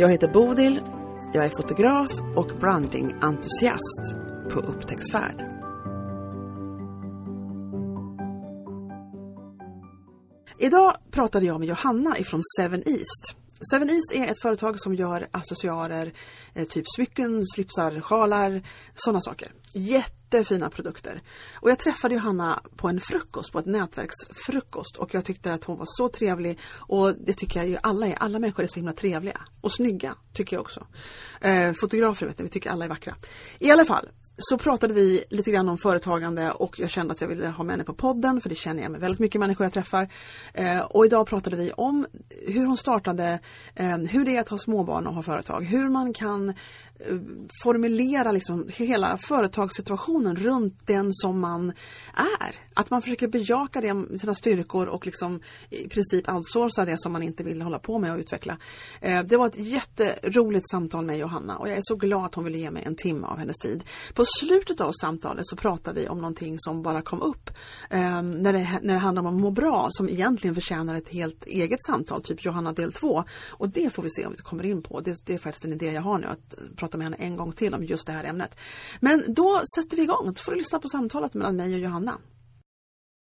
[0.00, 0.80] Jag heter Bodil,
[1.32, 4.16] jag är fotograf och brandingentusiast
[4.52, 5.44] på upptäcktsfärd.
[10.58, 13.39] Idag pratade jag med Johanna ifrån Seven East.
[13.70, 16.12] Seven East är ett företag som gör accessoarer,
[16.54, 18.62] eh, typ smycken, slipsar, sjalar,
[18.94, 19.52] sådana saker.
[19.72, 21.22] Jättefina produkter.
[21.54, 25.78] Och jag träffade Johanna på en frukost, på ett nätverksfrukost och jag tyckte att hon
[25.78, 28.14] var så trevlig och det tycker jag ju alla är.
[28.14, 30.86] Alla människor är så himla trevliga och snygga, tycker jag också.
[31.40, 33.14] Eh, fotografer vet ni, vi tycker alla är vackra.
[33.58, 34.08] I alla fall,
[34.40, 37.72] så pratade vi lite grann om företagande och jag kände att jag ville ha med
[37.72, 40.08] henne på podden för det känner jag med väldigt mycket människor jag träffar.
[40.54, 42.06] Eh, och idag pratade vi om
[42.46, 43.38] hur hon startade,
[43.74, 46.54] eh, hur det är att ha småbarn och ha företag, hur man kan eh,
[47.62, 51.72] formulera liksom hela företagssituationen runt den som man
[52.14, 52.54] är.
[52.74, 57.22] Att man försöker bejaka det, sina styrkor och liksom i princip outsourca det som man
[57.22, 58.58] inte vill hålla på med och utveckla.
[59.00, 62.44] Eh, det var ett jätteroligt samtal med Johanna och jag är så glad att hon
[62.44, 63.84] ville ge mig en timme av hennes tid.
[64.14, 67.50] På slutet av samtalet så pratar vi om någonting som bara kom upp
[67.90, 71.46] eh, när, det, när det handlar om att må bra som egentligen förtjänar ett helt
[71.46, 73.24] eget samtal, typ Johanna del 2.
[73.50, 75.00] Och det får vi se om vi kommer in på.
[75.00, 77.52] Det, det är faktiskt en idé jag har nu att prata med henne en gång
[77.52, 78.58] till om just det här ämnet.
[79.00, 82.18] Men då sätter vi igång, då får du lyssna på samtalet mellan mig och Johanna.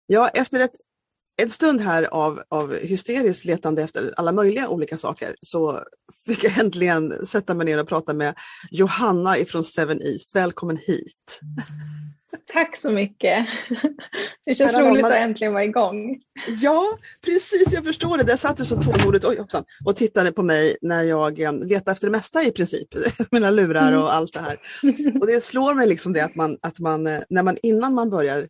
[0.06, 0.74] Ja, efter ett
[1.36, 5.82] en stund här av, av hysteriskt letande efter alla möjliga olika saker så
[6.26, 8.34] fick jag äntligen sätta mig ner och prata med
[8.70, 10.34] Johanna ifrån Seven East.
[10.34, 11.40] Välkommen hit!
[12.52, 13.46] Tack så mycket!
[14.46, 15.12] Det känns roligt man...
[15.12, 16.20] att äntligen vara igång.
[16.62, 18.24] Ja, precis, jag förstår det.
[18.24, 21.92] Där satt du så tålmodigt oj, hoppsan, och tittade på mig när jag eh, letade
[21.92, 22.88] efter det mesta i princip.
[23.30, 24.16] Mina lurar och mm.
[24.16, 24.60] allt det här.
[25.20, 28.10] Och det slår mig liksom det att man, att man, eh, när man innan man
[28.10, 28.48] börjar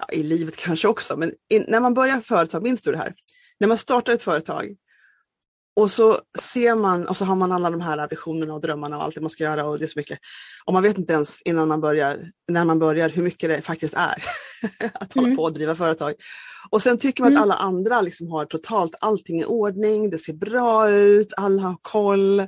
[0.00, 3.14] ja, i livet kanske också, men in, när man börjar företag, minns du det här?
[3.60, 4.76] När man startar ett företag
[5.78, 9.04] och så ser man och så har man alla de här visionerna och drömmarna och
[9.04, 10.18] allt det man ska göra och det är så mycket.
[10.64, 13.94] Och man vet inte ens innan man börjar, när man börjar hur mycket det faktiskt
[13.94, 14.24] är
[14.94, 15.36] att hålla mm.
[15.36, 16.14] på och driva företag.
[16.70, 17.38] Och sen tycker man mm.
[17.38, 21.76] att alla andra liksom har totalt allting i ordning, det ser bra ut, alla har
[21.82, 22.46] koll.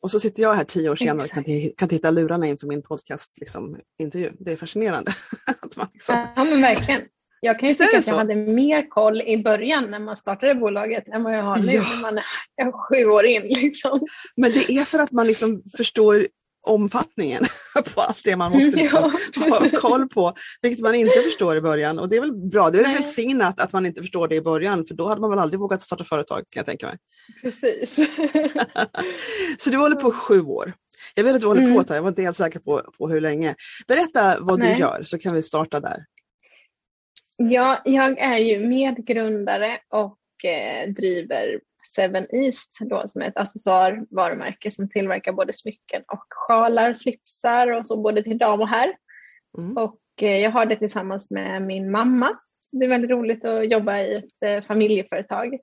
[0.00, 1.44] Och så sitter jag här tio år senare och kan,
[1.76, 4.32] kan titta lurarna inför min podcast liksom, intervju.
[4.38, 5.12] Det är fascinerande.
[5.82, 6.26] att man liksom...
[6.36, 7.02] Ja men verkligen.
[7.40, 11.08] Jag kan ju tycka att jag hade mer koll i början när man startade bolaget
[11.08, 11.82] än vad jag har nu ja.
[11.82, 12.18] när man
[12.56, 13.42] är sju år in.
[13.42, 14.00] Liksom.
[14.36, 16.26] Men det är för att man liksom förstår
[16.66, 17.44] omfattningen
[17.94, 21.60] på allt det man måste liksom ja, ha koll på, vilket man inte förstår i
[21.60, 21.98] början.
[21.98, 24.40] Och det är väl bra, det är väl välsignat att man inte förstår det i
[24.40, 26.98] början, för då hade man väl aldrig vågat starta företag kan jag tänka mig.
[27.42, 27.94] Precis.
[29.58, 30.74] Så du håller på sju år.
[31.18, 31.74] Jag vet att du håller mm.
[31.74, 33.54] på ett jag var inte helt säker på, på hur länge.
[33.88, 34.74] Berätta vad Nej.
[34.74, 36.04] du gör så kan vi starta där.
[37.36, 41.60] Ja, jag är ju medgrundare och eh, driver
[41.94, 47.86] Seven East då, som är ett accessoarvarumärke som tillverkar både smycken och sjalar, slipsar och
[47.86, 48.96] så både till dam och herr.
[49.58, 49.76] Mm.
[49.76, 52.38] Och eh, jag har det tillsammans med min mamma.
[52.70, 55.58] Så det är väldigt roligt att jobba i ett eh, familjeföretag.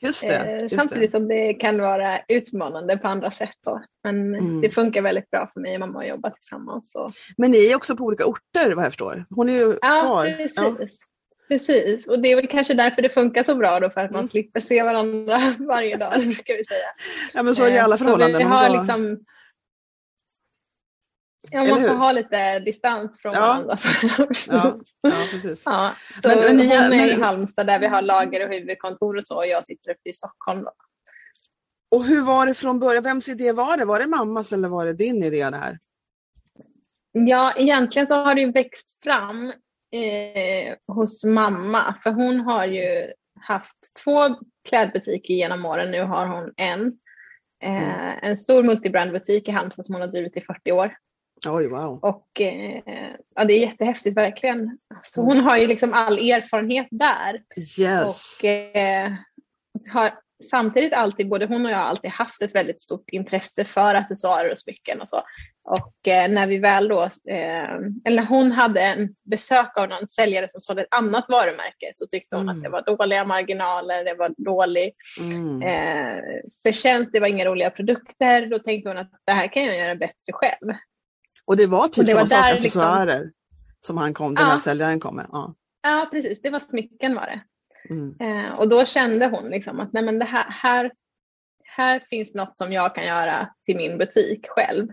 [0.00, 1.18] Just det, eh, just Samtidigt det.
[1.18, 3.56] som det kan vara utmanande på andra sätt.
[3.66, 3.82] Då.
[4.04, 4.60] Men mm.
[4.60, 6.92] det funkar väldigt bra för mig och mamma att jobba tillsammans.
[6.92, 7.08] Så.
[7.36, 9.24] Men ni är också på olika orter vad jag förstår?
[9.30, 10.24] Hon är ju ja, kvar.
[10.24, 10.56] Precis.
[10.56, 11.00] Ja, precis.
[11.48, 14.18] Precis, och det är väl kanske därför det funkar så bra då för att man
[14.18, 14.28] mm.
[14.28, 16.88] slipper se varandra varje dag brukar vi säga.
[17.34, 18.42] Ja men så är det i alla förhållanden.
[18.42, 19.18] Så vi har liksom,
[21.50, 23.40] Ja, man får ha lite distans från ja.
[23.40, 23.76] varandra.
[24.48, 25.62] ja, ja, precis.
[25.64, 29.16] Ja, så men, men ni, hon är i Halmstad där vi har lager och huvudkontor
[29.16, 30.64] och så och jag sitter uppe i Stockholm.
[30.64, 30.72] Då.
[31.90, 33.04] Och hur var det från början?
[33.04, 33.84] Vems idé var det?
[33.84, 35.78] Var det mammas eller var det din idé det här?
[37.12, 39.52] Ja, egentligen så har det växt fram
[39.92, 41.94] eh, hos mamma.
[42.02, 44.36] För hon har ju haft två
[44.68, 45.90] klädbutiker genom åren.
[45.90, 46.98] Nu har hon en.
[47.62, 48.18] Eh, mm.
[48.22, 50.94] En stor multibrandbutik i Halmstad som hon har drivit i 40 år.
[51.46, 51.98] Oj, wow.
[52.02, 52.82] Och eh,
[53.34, 54.78] ja, det är jättehäftigt verkligen.
[55.02, 57.42] Så hon har ju liksom all erfarenhet där.
[57.78, 58.38] Yes.
[58.38, 59.12] Och eh,
[59.92, 60.12] har
[60.50, 64.50] samtidigt alltid, både hon och jag har alltid haft ett väldigt stort intresse för accessoarer
[64.50, 65.22] och smycken och så.
[65.64, 70.48] Och eh, när vi väl då, eh, eller hon hade en besök av någon säljare
[70.48, 72.56] som sålde ett annat varumärke så tyckte hon mm.
[72.56, 75.62] att det var dåliga marginaler, det var dålig mm.
[75.62, 76.22] eh,
[76.62, 78.46] förtjänst, det var inga roliga produkter.
[78.46, 80.72] Då tänkte hon att det här kan jag göra bättre själv.
[81.48, 83.32] Och det var typ samma sak, accessoarer liksom,
[83.80, 84.52] som han kom, den ja.
[84.52, 85.26] här säljaren kom med?
[85.32, 85.54] Ja.
[85.82, 87.40] ja, precis, det var smycken var det.
[87.94, 88.16] Mm.
[88.20, 90.92] Eh, och då kände hon liksom att nej men det här, här,
[91.64, 94.88] här finns något som jag kan göra till min butik själv.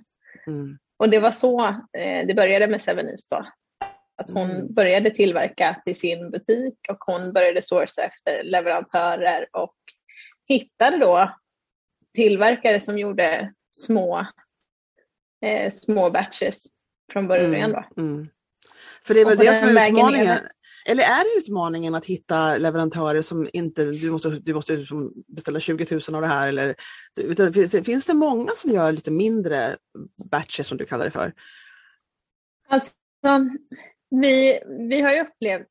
[0.47, 0.77] Mm.
[0.97, 1.67] Och det var så
[1.97, 3.47] eh, det började med Seven East då.
[4.17, 4.73] Att hon mm.
[4.73, 9.75] började tillverka till sin butik och hon började sourca efter leverantörer och
[10.47, 11.35] hittade då
[12.13, 14.25] tillverkare som gjorde små,
[15.45, 16.63] eh, små batches
[17.11, 17.71] från början.
[17.71, 17.83] Då.
[17.97, 18.13] Mm.
[18.13, 18.29] mm.
[19.07, 20.37] För det är väl det som är utmaningen.
[20.87, 25.59] Eller är det utmaningen att hitta leverantörer som inte, du måste, du måste liksom beställa
[25.59, 29.75] 20 000 av det här eller finns det många som gör lite mindre
[30.31, 31.33] batches som du kallar det för?
[32.69, 32.91] Alltså,
[34.09, 34.59] vi,
[34.89, 35.67] vi har ju upplevt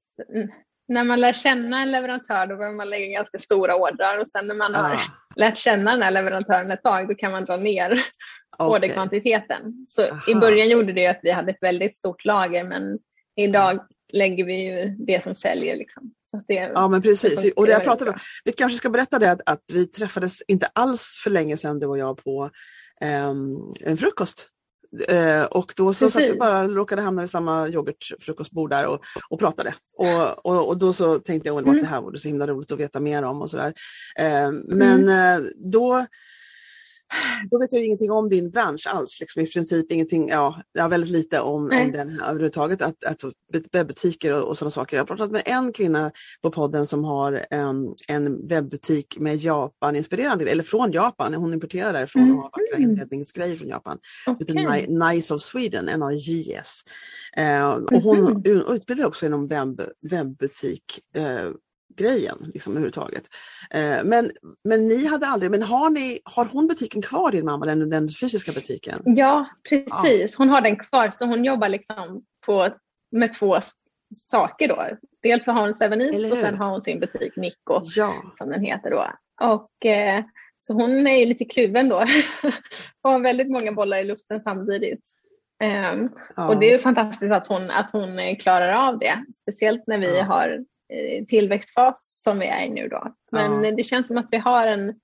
[0.88, 4.46] när man lär känna en leverantör då behöver man lägga ganska stora ordrar och sen
[4.46, 5.00] när man har ah.
[5.36, 8.02] Lärt känna den här leverantören ett tag då kan man dra ner okay.
[8.58, 9.86] orderkvantiteten.
[9.88, 10.20] Så Aha.
[10.28, 12.98] i början gjorde det att vi hade ett väldigt stort lager men
[13.36, 13.80] idag
[14.12, 15.76] lägger vi ju det som säljer.
[15.76, 16.10] Liksom.
[16.30, 19.30] Så det, ja men precis, det och det jag pratade, vi kanske ska berätta det
[19.30, 22.50] att, att, vi träffades inte alls för länge sedan du och jag på
[23.30, 24.48] um, en frukost.
[25.12, 29.00] Uh, och då så satt vi bara, råkade hamna vid samma yoghurtfrukostbord där och,
[29.30, 29.74] och pratade.
[29.98, 31.70] Och, och, och, då så tänkte jag mm.
[31.70, 33.68] att det här vore så himla roligt att veta mer om och sådär.
[34.20, 35.42] Uh, men mm.
[35.42, 36.06] uh, då
[37.50, 40.88] då vet jag ingenting om din bransch alls, liksom i princip ingenting, ja, jag har
[40.88, 43.20] väldigt lite om, om den överhuvudtaget, att, att,
[43.72, 44.96] webbutiker och, och sådana saker.
[44.96, 46.12] Jag har pratat med en kvinna
[46.42, 52.22] på podden som har um, en webbutik med Japan-inspirerande, eller från Japan, hon importerar därifrån
[52.22, 52.36] mm.
[52.36, 53.98] och har vackra inredningsgrejer från Japan.
[54.26, 54.86] Okay.
[54.86, 56.82] Nice of Sweden, NRJS.
[57.38, 58.62] Uh, och hon mm.
[58.68, 59.80] utbildar också inom webb,
[60.10, 60.84] webbutik
[61.18, 61.52] uh,
[61.96, 63.24] grejen liksom, överhuvudtaget.
[63.70, 64.30] Eh, men,
[64.64, 68.08] men ni hade aldrig, men har, ni, har hon butiken kvar din mamma, den, den
[68.08, 69.02] fysiska butiken?
[69.04, 70.36] Ja precis, ja.
[70.38, 72.68] hon har den kvar så hon jobbar liksom på,
[73.12, 73.56] med två
[74.16, 74.88] saker då.
[75.22, 78.22] Dels så har hon Seven East och sen har hon sin butik Nico ja.
[78.38, 79.06] som den heter då.
[79.42, 80.24] Och, eh,
[80.58, 81.96] så hon är ju lite kluven då
[83.02, 85.04] och har väldigt många bollar i luften samtidigt.
[85.92, 86.48] Um, ja.
[86.48, 89.24] Och det är fantastiskt att hon, att hon klarar av det.
[89.42, 90.24] Speciellt när vi ja.
[90.24, 90.60] har Eh,
[91.28, 93.14] tillväxtfas som vi är i nu då.
[93.32, 93.70] Men ja.
[93.70, 95.00] det känns som att vi har en,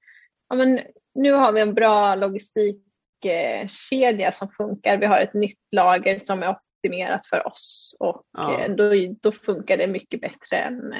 [0.48, 0.80] ja men
[1.14, 4.96] nu har vi en bra logistikkedja som funkar.
[4.96, 8.60] Vi har ett nytt lager som är optimerat för oss och ja.
[8.60, 10.94] Eh, då, då funkar det mycket bättre än,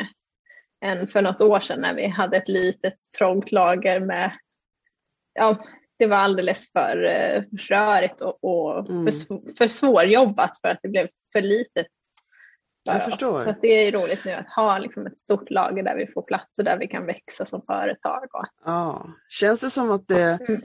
[0.84, 4.32] än för något år sedan när vi hade ett litet trångt lager med,
[5.34, 5.64] ja
[5.98, 6.96] det var alldeles för
[7.68, 9.04] rörigt och, och mm.
[9.04, 11.86] för, för svårjobbat för att det blev för litet
[12.82, 13.38] jag förstår.
[13.38, 16.58] Så det är roligt nu att ha liksom ett stort lager där vi får plats
[16.58, 18.24] och där vi kan växa som företag.
[18.64, 20.60] Ja, känns det som att det mm.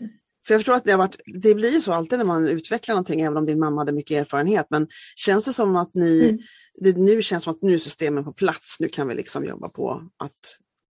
[0.47, 2.95] För jag förstår att det har varit, det blir ju så alltid när man utvecklar
[2.95, 6.39] någonting, även om din mamma hade mycket erfarenhet, men känns det som att ni, mm.
[6.81, 9.69] det nu känns som att nu är systemen på plats, nu kan vi liksom jobba
[9.69, 10.31] på att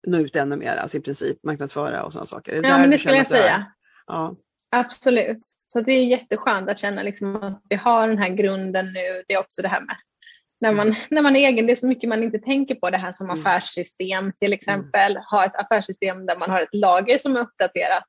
[0.08, 2.54] nå ut ännu mer, alltså i princip marknadsföra och sådana saker.
[2.54, 3.66] ja, men det skulle jag säga.
[4.08, 4.36] Ja.
[4.72, 5.40] Absolut.
[5.68, 9.24] Så det är jätteskönt att känna liksom att vi har den här grunden nu.
[9.28, 9.96] Det är också det här med
[10.62, 12.98] när man, när man är egen, det är så mycket man inte tänker på det
[12.98, 13.40] här som mm.
[13.40, 15.12] affärssystem till exempel.
[15.12, 15.24] Mm.
[15.32, 18.04] Ha ett affärssystem där man har ett lager som är uppdaterat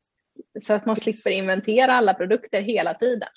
[0.62, 3.28] så att man slipper inventera alla produkter hela tiden.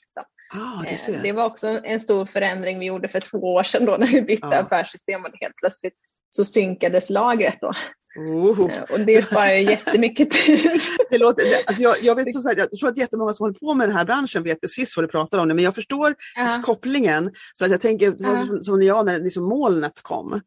[0.53, 3.98] Ah, det, det var också en stor förändring vi gjorde för två år sedan då
[4.00, 4.60] när vi bytte ah.
[4.60, 5.93] affärssystem och helt plötsligt
[6.36, 7.74] så synkades lagret då.
[8.16, 8.70] Oh.
[8.92, 10.82] Och det sparar ju jättemycket tid.
[11.10, 13.74] Det låter, alltså jag, jag, vet, som sagt, jag tror att jättemånga som håller på
[13.74, 16.62] med den här branschen vet precis vad du pratar om, men jag förstår uh.
[16.62, 17.32] kopplingen.
[17.58, 20.42] För att jag tänker, det var som, som när jag när liksom molnet kom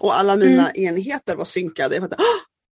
[0.00, 0.84] och alla mina mm.
[0.84, 1.94] enheter var synkade.
[1.94, 2.22] Jag fattade,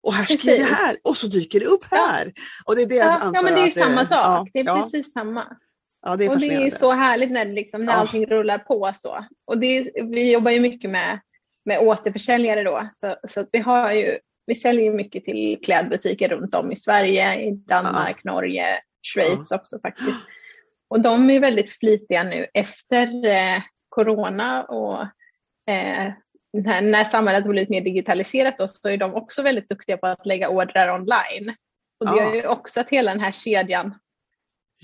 [0.03, 2.33] och här skriver jag här och så dyker det upp här.
[2.35, 2.43] Ja.
[2.65, 4.65] Och det är det ja, ja men det är samma det, sak, ja, det är
[4.65, 4.83] ja.
[4.83, 5.45] precis samma.
[6.03, 9.25] Ja, det är och det är så härligt när, liksom, när allting rullar på så.
[9.47, 11.21] Och det vi jobbar ju mycket med
[11.65, 12.89] med återförsäljare då.
[12.93, 17.51] Så, så vi, har ju, vi säljer mycket till klädbutiker runt om i Sverige, i
[17.51, 18.33] Danmark, ja.
[18.33, 18.67] Norge,
[19.03, 19.57] Schweiz ja.
[19.57, 20.21] också faktiskt.
[20.89, 25.03] Och de är väldigt flitiga nu efter eh, corona och
[25.73, 26.13] eh,
[26.53, 30.07] när, när samhället har blivit mer digitaliserat då, så är de också väldigt duktiga på
[30.07, 31.55] att lägga ordrar online.
[32.01, 32.25] Och det ja.
[32.25, 33.95] gör ju också att hela den här kedjan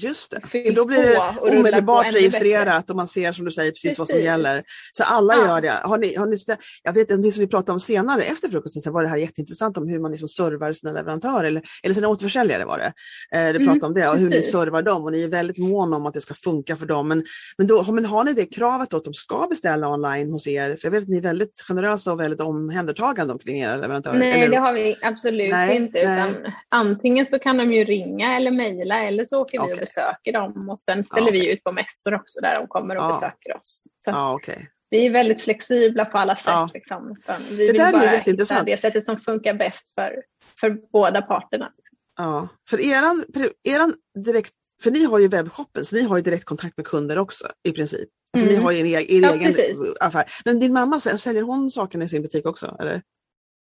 [0.03, 1.19] Just det, för då blir det
[1.59, 4.25] omedelbart registrerat och man ser som du säger precis, vad som Precis.
[4.25, 4.63] gäller.
[4.93, 5.47] Så alla Ja.
[5.47, 5.81] gör det.
[5.83, 6.37] Har ni, har ni,
[6.83, 9.77] jag vet det som vi pratade om senare efter frukosten så var det här jätteintressant
[9.77, 12.93] om hur man liksom servar sina leverantörer eller, eller sina återförsäljare var det.
[13.39, 14.53] Eh, det pratade om det och hur ni precis.
[14.53, 17.09] servar dem och ni är väldigt måna om att det ska funka för dem.
[17.09, 17.25] Men,
[17.59, 20.47] men, då, har- men har ni det kravet då att de ska beställa online hos
[20.47, 20.77] er?
[20.77, 24.19] För jag vet att ni är väldigt generösa och väldigt omhändertagande omkring era leverantörer.
[24.19, 24.51] Nej, eller?
[24.51, 26.05] det har vi absolut Nej, inte.
[26.09, 26.31] nej.
[26.31, 29.83] Utan antingen så kan de ju ringa eller mejla eller så åker vi Okej.
[29.83, 32.97] och besöker dem och sen ställer Ja, vi ut på mässor också där de kommer
[32.97, 33.09] och Ja.
[33.09, 33.85] besöker oss.
[34.05, 34.71] Så Ja, okej.
[34.91, 36.75] vi är väldigt flexibla på alla sätt.
[36.75, 37.15] Liksom.
[37.51, 40.23] Vi Det vill är bara hitta det sättet som funkar bäst för,
[40.61, 41.73] för båda parterna.
[42.19, 43.25] Ja, för eran,
[43.69, 43.95] eran
[44.25, 47.73] direkt, för ni har ju webbshoppen så ni har ju direktkontakt med kunder också i
[47.73, 48.09] princip.
[48.37, 48.59] Alltså Mm.
[48.59, 49.79] ni har ju en, e- er Ja, egen precis.
[50.01, 50.25] affär.
[50.45, 52.77] Men din mamma, sä- säljer hon sakerna i sin butik också?
[52.81, 53.03] Eller?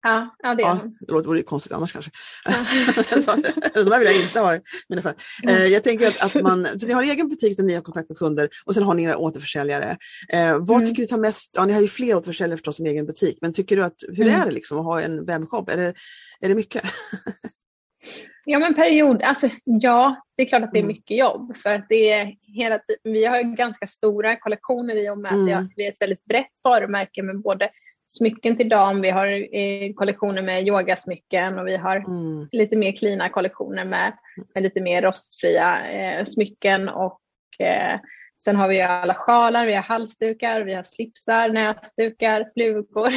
[0.08, 2.10] Ja, ja det är Ja, det vore ju konstigt annars kanske.
[2.44, 5.14] Att- De här vill jag inte ha i min affär.
[5.48, 8.08] Eh, jag tänker att, att man, så ni har egen butik där ni har kontakt
[8.08, 9.96] med kunder och sen har ni era återförsäljare.
[10.28, 10.88] Eh, vad Mm.
[10.88, 13.52] tycker du tar mest, ja ni har ju fler återförsäljare förstås än egen butik, men
[13.52, 14.40] tycker du att, hur Mm.
[14.40, 15.70] är det liksom att ha en webbshop?
[15.70, 15.94] Är det,
[16.40, 16.82] är det mycket?
[18.44, 20.88] Ja men period, alltså ja det är klart att det är Mm.
[20.88, 25.10] mycket jobb för att det är hela tiden, vi har ju ganska stora kollektioner i
[25.10, 25.58] och med Mm.
[25.58, 27.70] att vi vi är ett väldigt brett varumärke med både
[28.08, 32.48] smycken till dam, vi har eh, kollektioner med yogasmycken och vi har Mm.
[32.52, 34.12] lite mer klina kollektioner med,
[34.54, 37.20] med lite mer rostfria eh, smycken och
[37.58, 38.00] eh,
[38.44, 43.12] sen har vi alla sjalar, vi har halsdukar, vi har slipsar, näsdukar, flugor,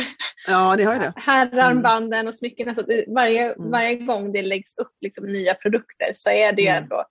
[0.48, 1.14] Ja, ni har det.
[1.22, 2.68] herrarmbanden och smycken.
[2.68, 3.72] Alltså, det- varje, Mm.
[3.72, 6.84] varje gång det läggs upp liksom, nya produkter så är det ju Mm.
[6.84, 7.06] ändå Mm.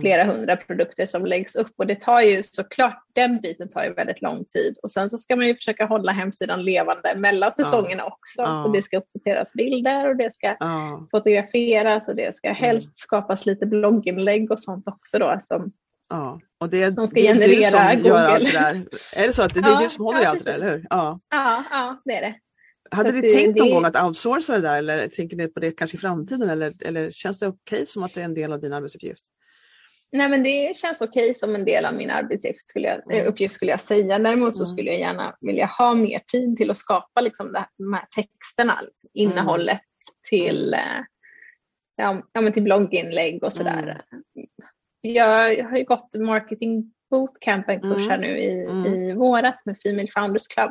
[0.00, 3.92] Flera hundra produkter som läggs upp och det tar ju såklart, den biten tar ju
[3.94, 8.04] väldigt lång tid och sen så ska man ju försöka hålla hemsidan levande mellan säsongerna
[8.04, 8.64] också Ja.
[8.64, 11.06] och det ska uppdateras bilder och det ska Ja.
[11.10, 12.56] fotograferas och det ska Mm.
[12.60, 15.72] helst skapas lite blogginlägg och sånt också då som
[16.10, 18.74] Ja, och det, Som ska det är generera du som gör allt det där.
[19.16, 20.50] Är det så att det, det är Ja, du som håller ja, i allt det
[20.50, 20.86] där, eller hur?
[20.90, 21.20] Ja.
[21.30, 22.34] ja, ja det är det.
[22.90, 25.48] Hade Så ni det- tänkt någon det- gång att outsourca det där eller tänker ni
[25.48, 28.34] på det kanske i framtiden eller, eller känns det okej som att det är en
[28.34, 29.24] del av din arbetsuppgift?
[30.12, 33.26] Nej men det känns okej som en del av min arbetsuppgift skulle jag, Mm.
[33.26, 34.18] uppgift skulle jag säga.
[34.18, 34.66] Däremot så Mm.
[34.66, 38.80] skulle jag gärna vilja ha mer tid till att skapa liksom här, de här texterna,
[38.82, 39.32] liksom, Mm.
[39.32, 39.80] innehållet
[40.28, 40.80] till, eh,
[41.96, 43.82] ja, men till blogginlägg och sådär.
[44.36, 44.48] Mm.
[45.00, 48.86] Jag har ju gått marketing bootcamp, en kurs här nu i, Mm.
[48.86, 50.70] i våras med Female Founders Club.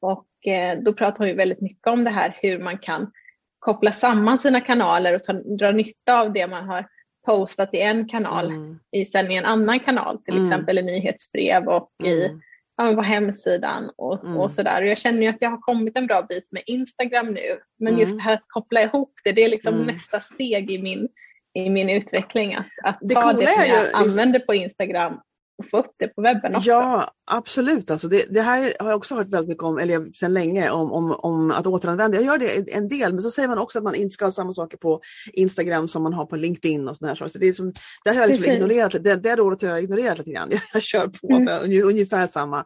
[0.00, 3.12] Och eh, då pratar vi väldigt mycket om det här hur man kan
[3.58, 6.86] koppla samman sina kanaler och ta, dra nytta av det man har
[7.26, 8.78] postat i en kanal Mm.
[8.92, 10.44] i, sen i en annan kanal, till Mm.
[10.48, 12.40] exempel i nyhetsbrev och i, Mm.
[12.76, 14.36] ja, på hemsidan och, Mm.
[14.36, 14.82] och sådär.
[14.82, 17.58] Och jag känner ju att jag har kommit en bra bit med Instagram nu.
[17.78, 18.00] Men Mm.
[18.00, 19.86] just det här att koppla ihop det, det är liksom Mm.
[19.86, 21.08] nästa steg i min,
[21.54, 22.54] i min utveckling.
[22.54, 25.20] Att, att Det ta det som är ju jag liksom- använder på Instagram
[25.64, 26.70] och få upp det på webben också.
[26.70, 27.90] Ja, absolut.
[27.90, 30.92] Alltså det, det här har jag också hört väldigt mycket om, eller sedan länge, om,
[30.92, 32.16] om, om att återanvända.
[32.16, 34.32] Jag gör det en del, men så säger man också att man inte ska ha
[34.32, 35.00] samma saker på
[35.32, 37.28] Instagram som man har på LinkedIn och saker.
[37.28, 37.72] Så det, är som,
[38.04, 38.58] det har jag liksom Precis.
[38.64, 39.04] ignorerat.
[39.04, 40.50] Det, det rådet har jag ignorerat lite grann.
[40.72, 41.44] Jag kör på Mm.
[41.44, 42.58] med unge- ungefär samma.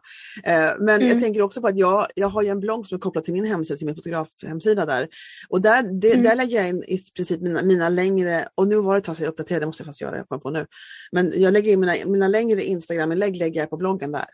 [0.43, 1.21] Eh, men jag Mm.
[1.21, 3.45] tänker också på att jag, jag har ju en blogg som är kopplad till min
[3.45, 5.07] hemsida, till min fotografhemsida där.
[5.49, 6.23] Och där, det, Mm.
[6.23, 9.15] där lägger jag in i princip mina, mina längre, och nu var det ett tag
[9.15, 10.65] sedan jag uppdaterade, det måste jag fast göra, jag på nu.
[11.11, 14.25] Men jag lägger in mina, mina längre Instagram-inlägg lägger jag på bloggen där.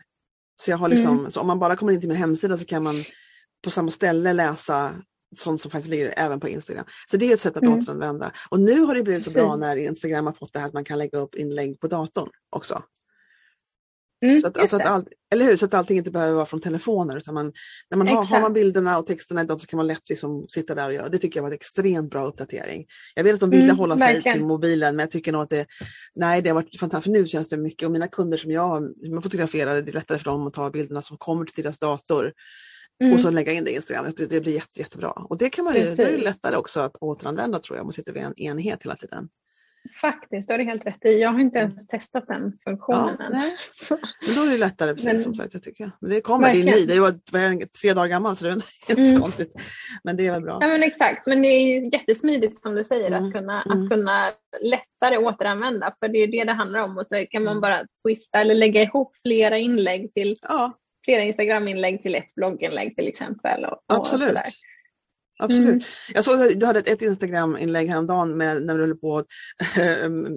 [0.62, 1.30] Så, jag har liksom, Mm.
[1.30, 2.94] så om man bara kommer in till min hemsida så kan man
[3.64, 4.94] på samma ställe läsa
[5.36, 6.84] sånt som faktiskt ligger även på Instagram.
[7.10, 7.78] Så det är ett sätt att Mm.
[7.78, 8.32] återanvända.
[8.48, 10.84] Och nu har det blivit så bra när Instagram har fått det här att man
[10.84, 12.82] kan lägga upp inlägg på datorn också.
[14.24, 15.56] Mm, Så att, alltså att allt, eller hur?
[15.56, 17.52] Så att allting inte behöver vara från telefoner utan man,
[17.90, 20.46] när man har, har man bilderna och texterna i dem så kan man lätt liksom
[20.48, 21.08] sitta där och göra.
[21.08, 22.86] Det tycker jag var en extremt bra uppdatering.
[23.14, 24.36] Jag vet att de ville Mm, hålla sig verkligen.
[24.38, 25.66] till mobilen men jag tycker nog att det,
[26.14, 27.14] nej det har varit fantastiskt.
[27.14, 30.18] För nu känns det mycket och mina kunder som jag som fotograferar, det är lättare
[30.18, 32.32] för dem att ta bilderna som kommer till deras dator
[33.02, 33.14] Mm.
[33.14, 34.06] och så lägga in det i Instagram.
[34.16, 35.10] Det blir jätte, jättebra.
[35.10, 37.92] Och det kan man ju, det är lättare också att återanvända tror jag om man
[37.92, 39.28] sitter vid en enhet hela tiden.
[40.00, 41.20] Faktiskt, det har du helt rätt i.
[41.20, 43.32] Jag har inte ens testat den funktionen Ja, än.
[44.26, 45.54] Men då är det lättare precis Men- som sagt.
[45.54, 45.90] Jag tycker.
[46.00, 46.78] Men det kommer, det är Verkligen.
[46.88, 48.66] ny, det var tre dagar gammal så det är inte
[49.10, 49.20] Mm.
[49.22, 49.52] konstigt.
[50.04, 50.58] Men det är väl bra.
[50.60, 53.82] Ja, men exakt, men det är jättesmidigt som du säger Mm, att, kunna, mm.
[53.84, 57.52] att kunna lättare återanvända för det är det det handlar om och så kan man
[57.52, 57.60] Mm.
[57.60, 60.72] bara twista eller lägga ihop flera inlägg till Ja,
[61.04, 63.64] flera Instagram-inlägg till ett blogginlägg till exempel.
[63.64, 64.28] Och, och absolut.
[64.28, 64.48] sådär.
[65.38, 65.68] Absolut.
[65.68, 65.80] Mm.
[66.14, 69.26] Jag såg att du hade ett, Instagram-inlägg häromdagen med, när du höll på att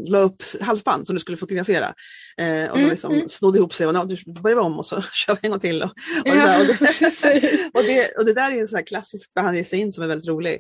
[0.10, 1.94] la upp halsband som du skulle fotografera.
[2.38, 3.28] Eh, och Mm, liksom mm.
[3.28, 5.60] snodde ihop sig och "Nå, du börjar vi om och så kör vi en gång
[5.60, 5.84] till.
[5.84, 5.94] Och, och,
[6.26, 7.70] Ja, så här, och, det, precis.
[7.74, 10.60] och, det, och det där är en sån klassisk behandlingssyn som är väldigt rolig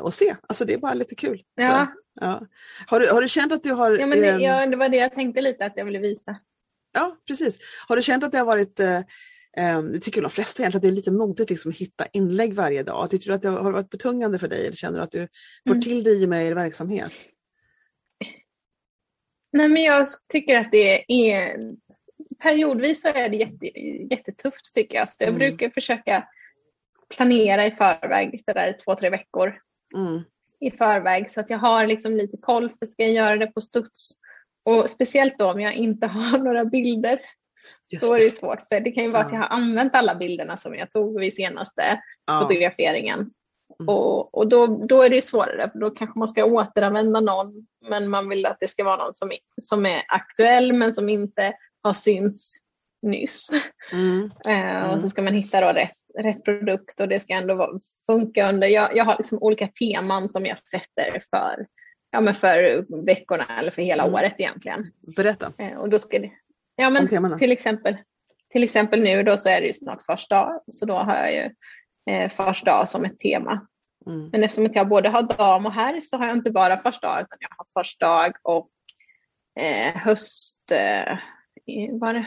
[0.00, 0.36] att, se.
[0.48, 1.42] Alltså det är bara lite kul.
[1.54, 1.86] Ja,
[2.20, 2.40] Ja.
[2.86, 3.98] Har, du, har du känt att du har...
[3.98, 6.36] Ja, men det, ehm, ja, det var det jag tänkte lite att jag ville visa.
[6.94, 7.58] Ja, precis.
[7.88, 9.00] Har du känt att det har varit, eh,
[9.92, 12.82] det tycker de flesta egentligen, att det är lite modigt liksom, att hitta inlägg varje
[12.82, 13.10] dag.
[13.10, 15.28] Tycker du att det har varit betungande för dig eller känner du att du
[15.68, 15.82] får Mm.
[15.82, 17.12] till dig med er verksamhet?
[19.52, 21.56] Nej, men jag tycker att det är
[22.42, 23.66] periodvis så är det jätte,
[24.14, 25.08] jättetufft tycker jag.
[25.08, 25.38] Så jag Mm.
[25.38, 26.28] brukar försöka
[27.16, 29.54] planera i förväg sådär två, tre veckor
[29.96, 30.22] Mm.
[30.60, 33.60] i förväg så att jag har liksom lite koll för ska jag göra det på
[33.60, 34.10] studs
[34.62, 37.20] och speciellt då om jag inte har några bilder
[37.88, 38.24] Just då är det.
[38.24, 39.38] det svårt för det kan ju vara att Ja.
[39.38, 42.40] jag har använt alla bilderna som jag tog vid senaste Ja.
[42.42, 43.30] fotograferingen.
[43.80, 43.88] Mm.
[43.88, 47.66] Och, och då, då är det ju svårare, för då kanske man ska återanvända någon,
[47.88, 49.30] men man vill att det ska vara någon som,
[49.62, 52.56] som är aktuell men som inte har syns
[53.02, 53.50] nyss.
[53.92, 54.30] Mm.
[54.46, 54.90] Mm.
[54.94, 58.68] Och så ska man hitta då rätt, rätt produkt och det ska ändå funka under,
[58.68, 61.66] jag, jag har liksom olika teman som jag sätter för,
[62.10, 64.14] ja, men för veckorna eller för hela Mm.
[64.14, 64.92] året egentligen.
[65.16, 65.52] Berätta.
[65.58, 66.30] Eh, Och då ska det,
[66.78, 67.38] ja men temana.
[67.38, 67.96] till exempel,
[68.52, 71.32] till exempel nu då så är det ju snart fars dag, så då har jag
[71.34, 71.50] ju
[72.12, 73.66] eh, fars dag som ett tema.
[74.06, 74.28] Mm.
[74.32, 77.00] Men eftersom att jag både har dam och herr så har jag inte bara fars
[77.00, 78.70] dag utan jag har fars dag och
[79.60, 81.18] eh, höst, eh,
[82.00, 82.26] var det?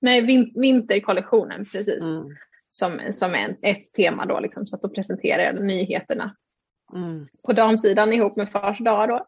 [0.00, 2.02] Nej, vin, vinterkollektionen precis.
[2.02, 2.36] Mm.
[2.70, 6.36] Som, som är ett tema då liksom, så att då presenterar jag nyheterna
[6.94, 7.26] Mm.
[7.42, 9.26] på damsidan ihop med fars dag då.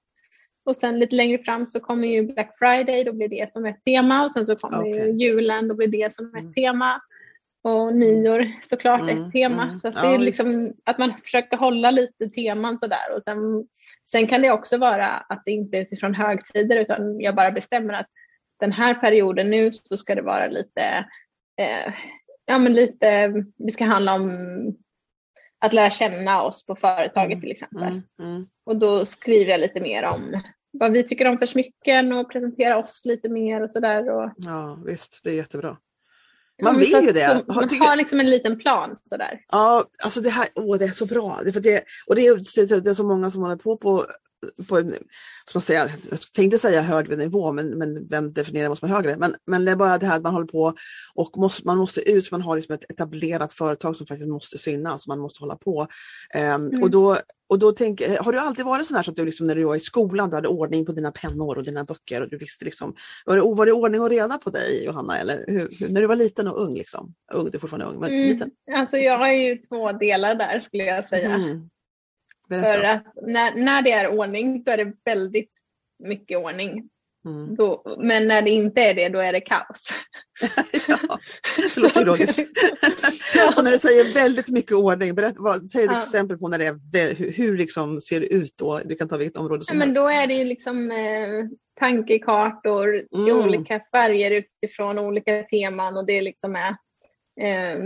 [0.67, 3.83] Och sen lite längre fram så kommer ju Black Friday, då blir det som ett
[3.83, 5.23] tema och sen så kommer ju Okej.
[5.23, 6.53] julen, då blir det som ett Mm.
[6.53, 7.01] tema.
[7.67, 9.63] Och nyår såklart Mm, ett tema.
[9.63, 9.75] mm.
[9.75, 10.25] Så att Ja, det är visst.
[10.27, 13.13] liksom att man försöker hålla lite teman sådär.
[13.17, 13.39] Och sen,
[14.11, 17.95] sen kan det också vara att det inte är utifrån högtider utan jag bara bestämmer
[17.95, 18.07] att
[18.61, 20.83] den här perioden nu så ska det vara lite,
[21.61, 21.95] eh,
[22.47, 24.31] ja men lite, det ska handla om
[25.65, 27.89] att lära känna oss på företaget Mm, till exempel.
[27.89, 28.03] Mm.
[28.21, 28.47] Mm.
[28.67, 30.43] Och då skriver jag lite mer om
[30.73, 34.11] vad vi tycker om för smycken och presenterar oss lite mer och sådär.
[34.11, 35.77] Och, Ja, visst, det är jättebra.
[36.63, 37.43] Man vill ju det.
[37.47, 39.41] Så man har liksom en liten plan sådär.
[39.49, 41.41] Ja, alltså det här, åh, det är så bra.
[41.45, 44.07] Det, för det, och det är, det är så många som håller på på,
[44.69, 44.95] på en,
[45.47, 49.17] ska säga, jag tänkte säga högre nivå, men, men vem definierar vad som är högre?
[49.17, 50.75] Men, men det är bara det här att man håller på
[51.15, 55.07] och måste, man måste ut, man har liksom ett etablerat företag som faktiskt måste synas,
[55.07, 55.87] man måste hålla på.
[56.35, 56.83] Ehm, Mm.
[56.83, 59.47] Och då, och då tänker, har du alltid varit sån här så att du liksom,
[59.47, 62.29] när du var i skolan, du hade ordning på dina pennor och dina böcker och
[62.31, 65.19] du visste liksom, var det, var det ordning och reda på dig Johanna?
[65.19, 67.15] Eller hur, hur, när du var liten och ung liksom?
[67.33, 68.29] Ung, du är fortfarande ung, men Mm.
[68.29, 68.51] liten.
[68.75, 71.35] Alltså jag har ju två delar där skulle jag säga.
[71.35, 71.71] Mm.
[72.63, 72.73] Berätta.
[72.73, 75.59] För att när, när det är ordning då är det väldigt
[76.05, 76.91] mycket ordning.
[77.27, 77.55] Mm.
[77.57, 79.89] Då, men när det inte är det då är det kaos.
[80.89, 81.19] ja,
[81.57, 82.39] det låter logiskt.
[83.57, 85.99] och när du säger väldigt mycket ordning, berätta, vad, säg ett Ja.
[85.99, 88.81] exempel på när det är, hur, hur liksom ser det ut då?
[88.85, 90.01] Du kan ta vilket område Ja, som men helst.
[90.03, 91.45] då är det ju liksom eh,
[91.81, 93.37] tankekartor i Mm.
[93.39, 96.77] olika färger utifrån olika teman och det liksom är
[97.41, 97.79] eh,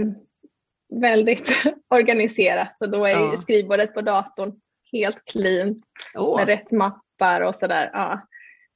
[1.01, 1.51] väldigt
[1.95, 2.77] organiserat.
[2.81, 3.37] Och då är Ja.
[3.37, 4.53] skrivbordet på datorn
[4.93, 5.83] helt clean
[6.15, 7.91] Åh, med rätt mappar och sådär.
[7.93, 8.27] Ja,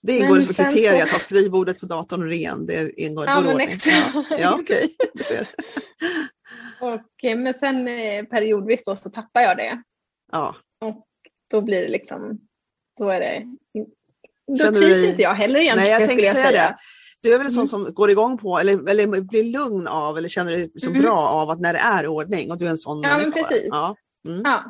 [0.02, 2.66] det ingår men som kriterier så- att ha skrivbordet på datorn ren.
[2.66, 3.68] Det ingår Ja, god men.
[3.84, 4.58] Ja, ja.
[5.14, 5.48] Du ser.
[6.80, 9.82] och, eh, men sen eh, periodvis då så tappar jag det.
[10.32, 10.56] Ja.
[11.50, 12.38] Då blir det liksom,
[12.98, 13.42] då är det,
[14.48, 16.50] då Känner du trivs dig- inte jag heller egentligen Nej, jag skulle jag säga.
[16.68, 16.76] det.
[17.22, 17.68] Du är väl en sån Mm.
[17.68, 21.02] som går igång på eller, eller blir lugn av eller känner dig så Mm.
[21.02, 23.66] bra av att när det är ordning och du är en sån Ja, men precis.
[23.70, 23.96] Ja.
[24.28, 24.42] Mm.
[24.44, 24.64] Ja.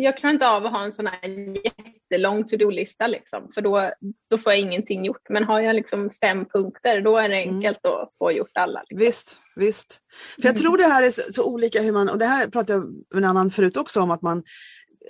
[0.00, 1.28] Jag klarar inte av att ha en sån här
[1.64, 3.90] jättelång to-do-lista liksom, för då,
[4.30, 5.26] då får jag ingenting gjort.
[5.30, 7.54] Men har jag liksom fem punkter då är det Mm.
[7.56, 8.80] enkelt att få gjort alla.
[8.88, 8.98] Liksom.
[9.06, 10.00] Visst, visst.
[10.34, 10.62] För jag Mm.
[10.62, 13.18] tror det här är så, så olika hur man, och det här pratade jag med
[13.18, 14.42] en annan förut också om att man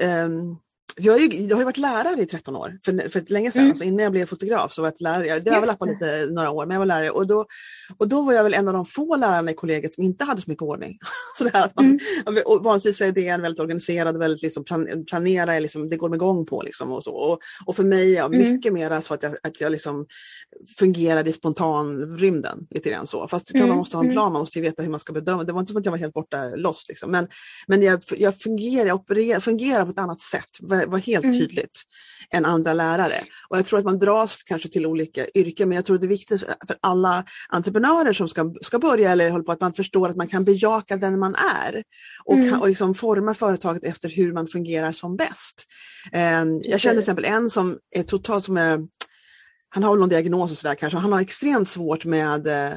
[0.00, 0.56] ehm,
[0.98, 3.60] jag, har ju, jag har ju varit lärare i 13 år, för, för länge sedan.
[3.60, 3.70] Mm.
[3.70, 5.40] Alltså innan jag blev fotograf så var jag lärare.
[5.40, 7.10] Det har väl lappat lite några år, men jag var lärare.
[7.10, 7.46] Och då,
[7.96, 10.40] och då var jag väl en av de få lärarna i kollegiet som inte hade
[10.40, 10.98] så mycket ordning.
[11.38, 12.42] så det här att man, Mm.
[12.46, 16.16] och vanligtvis är det en väldigt organiserad, väldigt liksom plan, planera, liksom, det går med
[16.16, 16.62] igång på.
[16.62, 17.12] Liksom och, så.
[17.12, 18.52] Och, och för mig är Mm.
[18.52, 20.06] mycket mer så att jag, att jag liksom
[20.78, 22.66] fungerar i spontanrymden.
[22.70, 23.28] Lite grann så.
[23.28, 24.14] Fast klart man Mm, måste ha en mm.
[24.14, 25.44] plan, man måste veta hur man ska bedöma.
[25.44, 26.88] Det var inte som att jag var helt borta lost.
[26.88, 27.10] Liksom.
[27.10, 27.28] Men,
[27.66, 30.50] men jag, jag, fungerar, jag opererar, fungerar på ett annat sätt,
[30.88, 31.38] var, helt Mm.
[31.38, 31.82] tydligt,
[32.30, 33.14] än andra lärare.
[33.48, 36.08] Och jag tror att man dras kanske till olika yrken, men jag tror det är
[36.08, 40.16] viktigt för alla entreprenörer som ska, ska börja eller håller på att man förstår att
[40.16, 41.82] man kan bejaka den man är
[42.24, 42.60] och, Mm.
[42.60, 45.64] och liksom forma företaget efter hur man fungerar som bäst.
[46.12, 48.80] Eh, jag känner till exempel en som är totalt som är,
[49.68, 52.72] han har någon diagnos och sådär kanske, han har extremt svårt med eh,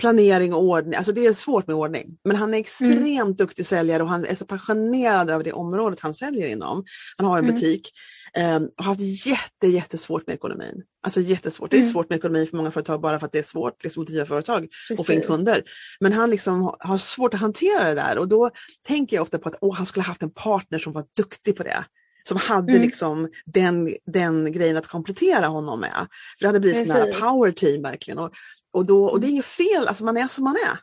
[0.00, 0.94] planering och ordning.
[0.94, 2.16] Alltså det är svårt med ordning.
[2.24, 3.34] Men han är extremt mm.
[3.34, 6.84] duktig säljare och han är så passionerad över det området han säljer inom.
[7.16, 7.54] Han har en mm.
[7.54, 7.90] butik
[8.38, 10.82] um, och har haft jätte, jättesvårt med ekonomin.
[11.02, 11.70] Alltså jättesvårt.
[11.70, 11.92] Det är mm.
[11.92, 14.26] svårt med ekonomi för många företag bara för att det är svårt liksom, att driva
[14.26, 15.00] företag Precis.
[15.00, 15.64] och få in kunder.
[16.00, 18.50] Men han liksom har svårt att hantera det där och då
[18.86, 21.62] tänker jag ofta på att åh, han skulle haft en partner som var duktig på
[21.62, 21.84] det
[22.28, 22.82] som hade mm.
[22.82, 26.06] liksom den, den grejen att komplettera honom med.
[26.38, 28.18] För det hade blivit sån här power team verkligen.
[28.18, 28.30] Och,
[28.72, 30.80] och, då, och det är inget fel, alltså man är som man är.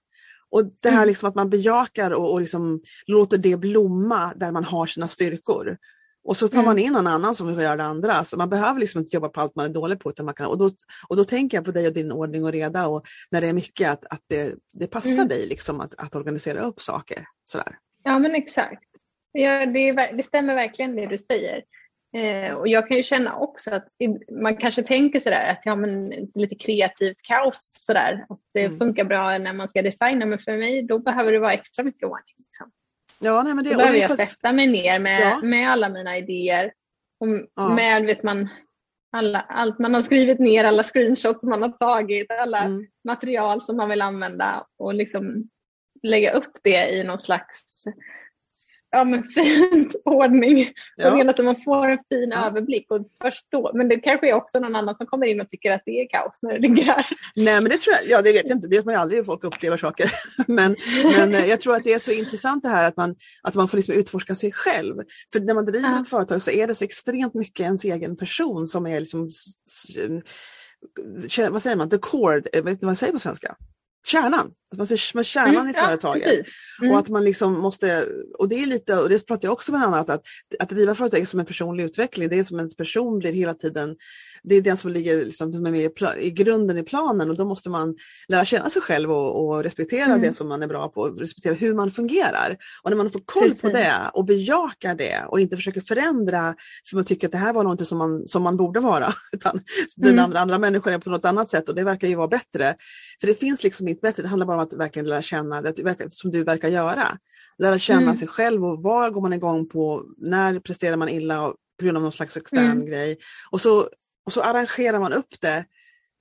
[0.49, 1.07] Och det här mm.
[1.07, 5.77] liksom att man bejakar och, och liksom låter det blomma där man har sina styrkor.
[6.23, 6.85] Och så tar man mm.
[6.85, 8.25] in någon annan som vill göra det andra.
[8.25, 10.09] Så man behöver liksom inte jobba på allt man är dålig på.
[10.09, 10.71] Utan man kan, och, då,
[11.07, 13.53] och då tänker jag på dig och din ordning och reda och när det är
[13.53, 15.27] mycket att, att det, det passar mm.
[15.27, 17.25] dig liksom att, att organisera upp saker.
[17.45, 17.77] Sådär.
[18.03, 18.83] Ja men exakt.
[19.31, 21.63] Ja, det, det stämmer verkligen det du säger.
[22.13, 23.87] Eh, och jag kan ju känna också att
[24.41, 28.25] man kanske tänker sådär att ja men lite kreativt kaos sådär.
[28.29, 28.77] Att det mm.
[28.77, 32.03] funkar bra när man ska designa men för mig då behöver det vara extra mycket
[32.03, 32.35] ordning.
[32.37, 32.71] Liksom.
[33.19, 35.39] Ja, nej, men det, då behöver jag sätta mig ner med, ja.
[35.43, 36.73] med alla mina idéer.
[37.19, 37.69] Och ja.
[37.69, 38.49] med vet man,
[39.11, 42.87] alla, allt man har skrivit ner, alla screenshots man har tagit, alla mm.
[43.07, 45.49] material som man vill använda och liksom
[46.03, 47.83] lägga upp det i någon slags
[48.97, 50.71] ja, men fint ordning.
[50.95, 51.13] Ja.
[51.13, 52.47] Och att man får en fin ja.
[52.47, 55.49] överblick och först då, men det kanske är också någon annan som kommer in och
[55.49, 57.05] tycker att det är kaos när det ligger här.
[57.35, 59.17] Nej men det tror jag, ja det vet jag inte, det vet man ju aldrig
[59.19, 60.11] hur folk upplever saker.
[60.47, 60.75] men,
[61.17, 63.67] men eh, jag tror att det är så intressant det här att man, att man
[63.67, 64.95] får liksom utforska sig själv.
[65.33, 66.01] För när man driver ja.
[66.01, 69.29] ett företag så är det så extremt mycket ens egen person som är liksom
[71.49, 73.55] vad säger man, the core, eh, vad säger på svenska?
[74.05, 74.51] Kärnan.
[74.71, 76.47] Att man ser kärnan mm, i företaget.
[76.81, 76.91] mm.
[76.91, 78.07] Och att man liksom måste,
[78.37, 80.21] och det är lite, och det pratar jag också med annat, att,
[80.59, 82.29] att driva företag är som en personlig utveckling.
[82.29, 83.95] Det är som ens person blir hela tiden,
[84.43, 87.95] det är den som ligger liksom, med i, grunden i planen och då måste man
[88.27, 90.21] lära känna sig själv och, och respektera mm.
[90.21, 92.57] det som man är bra på, respektera hur man fungerar.
[92.83, 93.61] Och när man får koll Precis.
[93.61, 96.55] på det och bejakar det och inte försöker förändra
[96.89, 99.51] för man tycker att det här var något som man, som man borde vara, utan
[99.51, 99.63] mm.
[99.95, 102.75] den andra, andra människor är på något annat sätt och det verkar ju vara bättre.
[103.19, 106.13] För det finns liksom inte bättre, det handlar bara om att verkligen lära känna, det,
[106.13, 107.17] som du verkar göra.
[107.57, 108.15] Lära känna mm.
[108.15, 112.03] sig själv och var går man igång på, när presterar man illa på grund av
[112.03, 112.85] någon slags extern mm.
[112.85, 113.17] grej.
[113.51, 113.89] Och så,
[114.25, 115.65] och så arrangerar man upp det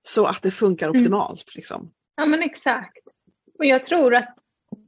[0.03, 1.01] så att det funkar mm.
[1.01, 1.55] optimalt.
[1.57, 1.93] Liksom.
[2.17, 2.99] Ja men exakt.
[3.59, 4.37] Och jag tror att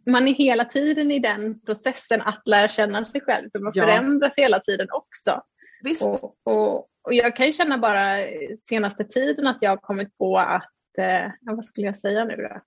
[0.07, 3.83] man är hela tiden i den processen att lära känna sig själv, för man ja.
[3.83, 5.43] förändras hela tiden också.
[5.83, 6.07] Visst.
[6.07, 8.17] Och, och, och, jag kan känna bara
[8.59, 12.61] senaste tiden att jag har kommit på att, eh, vad skulle jag säga nu då?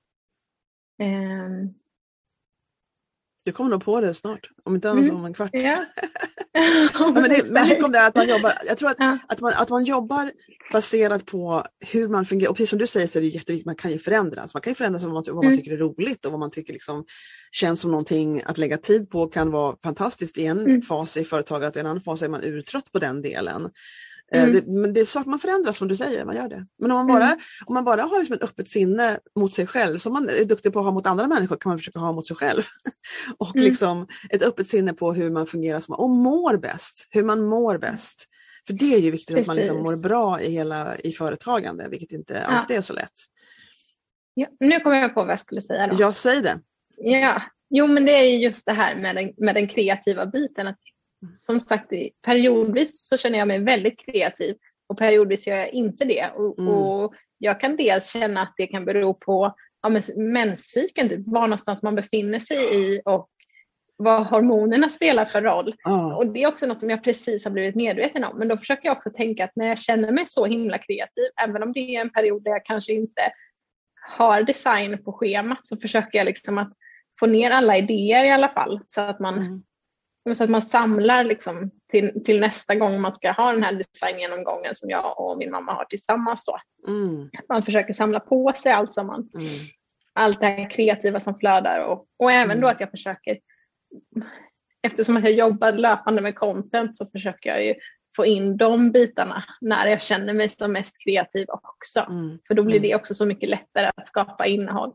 [1.06, 1.74] Um...
[3.44, 5.16] Du kommer nog på det snart, om inte annars mm.
[5.16, 5.50] om en kvart.
[5.54, 5.86] Ja.
[6.94, 9.18] ja, men, det, men mycket om det att man jobbar, jag tror att, ja.
[9.28, 10.32] att, man, att man jobbar
[10.72, 12.50] baserat på hur man fungerar.
[12.50, 14.54] Och precis som du säger så är det jätteviktigt, man kan ju förändras.
[14.54, 15.58] Man kan ju förändras vad man, vad man mm.
[15.58, 17.06] tycker är roligt och vad man tycker liksom
[17.52, 20.82] känns som någonting att lägga tid på kan vara fantastiskt i en mm.
[20.82, 23.70] fas i företaget, i en annan fas är man urtrött på den delen.
[24.36, 24.54] Eh, mm.
[24.54, 26.66] Det, men det är så att man förändras som du säger, man gör det.
[26.80, 27.40] Men om man bara, mm.
[27.66, 30.74] om man bara har liksom ett öppet sinne mot sig själv, som man är duktig
[30.74, 32.64] på att ha mot andra människor, kan man försöka ha mot sig själv.
[33.38, 33.68] och mm.
[33.68, 37.78] liksom ett öppet sinne på hur man fungerar som, och mår bäst, hur man mår
[37.78, 38.28] bäst.
[38.68, 39.42] För det är ju viktigt Precis.
[39.42, 42.40] att man liksom mår bra i, hela, i företagande, vilket inte ja.
[42.40, 43.14] alltid är så lätt.
[44.34, 45.88] Ja, nu kommer jag på vad jag skulle säga.
[45.88, 45.96] Då.
[46.00, 46.60] Ja, säg det.
[46.98, 50.68] Ja, jo men det är just det här med den, med den kreativa biten.
[50.68, 50.80] Att
[51.36, 51.90] som sagt,
[52.26, 54.56] periodvis så känner jag mig väldigt kreativ
[54.88, 56.32] och periodvis gör jag inte det.
[56.36, 56.74] Och, mm.
[56.74, 61.84] och jag kan dels känna att det kan bero på ja, menscykeln, typ, var någonstans
[61.84, 63.30] man befinner sig i och
[63.98, 65.76] vad hormonerna spelar för roll.
[65.86, 66.14] Oh.
[66.14, 68.40] Och Det är också något som jag precis har blivit medveten om.
[68.40, 71.64] Men då försöker jag också tänka att när jag känner mig så himla kreativ, även
[71.64, 73.22] om det är en period där jag kanske inte
[74.18, 76.74] har design på schemat, så försöker jag liksom att
[77.20, 79.64] få ner alla idéer i alla fall så att man mm.
[80.36, 84.76] Så att man samlar liksom till, till nästa gång man ska ha den här designgenomgången
[84.76, 86.46] som jag och min mamma har tillsammans.
[86.46, 86.60] Då.
[86.88, 87.30] Mm.
[87.50, 89.46] Man försöker samla på sig allt som man, mm.
[90.14, 92.62] allt det här kreativa som flödar och, och även mm.
[92.62, 93.40] då att jag försöker,
[94.82, 97.76] eftersom att jag jobbar löpande med content så försöker jag ju
[98.16, 102.00] få in de bitarna när jag känner mig som mest kreativ också.
[102.00, 102.40] Mm.
[102.48, 102.90] För då blir mm.
[102.90, 104.94] det också så mycket lättare att skapa innehåll.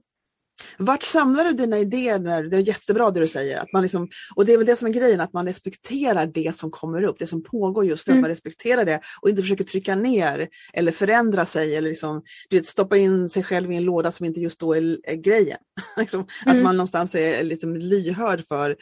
[0.79, 2.19] Vart samlar du dina idéer?
[2.19, 3.59] När, det är jättebra det du säger.
[3.59, 6.57] Att man liksom, och det är väl det som är grejen, att man respekterar det
[6.57, 8.13] som kommer upp, det som pågår just nu.
[8.13, 8.21] Mm.
[8.21, 12.67] Man respekterar det och inte försöker trycka ner eller förändra sig eller liksom, du vet,
[12.67, 15.59] stoppa in sig själv i en låda som inte just då är, är grejen.
[15.97, 16.57] liksom, mm.
[16.57, 18.77] Att man någonstans är liksom lyhörd för,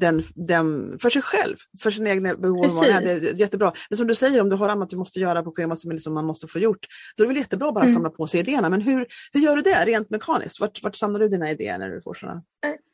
[0.00, 2.66] den, den, för sig själv, för sina egna behov.
[2.82, 3.72] Ja, det är jättebra.
[3.90, 6.14] Men som du säger, om du har annat du måste göra på schemat som liksom
[6.14, 7.94] man måste få gjort, då är det väl jättebra att bara mm.
[7.94, 8.70] samla på sig idéerna.
[8.70, 10.60] Men hur, hur gör du det rent mekaniskt?
[10.60, 12.42] Vart, vart samlar du dina idéer när du får sådana?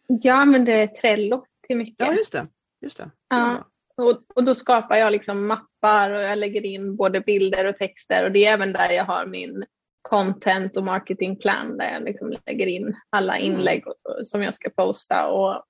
[0.07, 2.07] Jag använder Trello till mycket.
[2.07, 2.47] Ja, just det.
[2.81, 3.11] Just det.
[3.31, 3.69] Ja.
[3.97, 8.25] Och, och då skapar jag liksom mappar och jag lägger in både bilder och texter
[8.25, 9.65] och det är även där jag har min
[10.03, 13.53] content och marketingplan där jag liksom lägger in alla mm.
[13.53, 13.85] inlägg
[14.23, 15.65] som jag ska posta och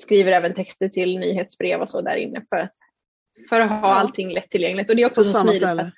[0.00, 2.72] skriver även texter till nyhetsbrev och så där inne för att,
[3.48, 3.94] för att ha ja.
[3.94, 4.90] allting lättillgängligt.
[4.90, 5.62] Och det är också så smidigt.
[5.62, 5.92] För,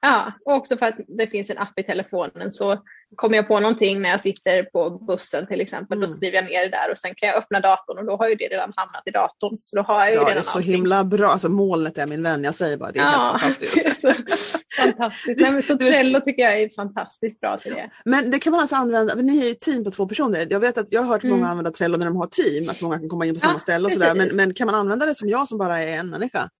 [0.00, 2.82] ja, och också för att det finns en app i telefonen så
[3.16, 6.00] kommer jag på någonting när jag sitter på bussen till exempel, mm.
[6.00, 8.28] då skriver jag ner det där och sen kan jag öppna datorn och då har
[8.28, 9.58] ju det redan hamnat i datorn.
[9.60, 10.72] Så då har jag ju ja, redan det är så allting.
[10.72, 14.00] himla bra, alltså molnet är min vän, jag säger bara det är ja, helt fantastiskt.
[14.82, 15.40] fantastiskt.
[15.40, 17.90] Nej, men så Trello tycker jag är fantastiskt bra till det.
[18.04, 20.46] Men det kan man alltså använda, ni är ju ett team på två personer.
[20.50, 21.36] Jag vet att jag har hört mm.
[21.36, 23.86] många använda Trello när de har team, att många kan komma in på samma ställe
[23.86, 24.14] och sådär.
[24.14, 26.50] Men, men kan man använda det som jag som bara är en människa?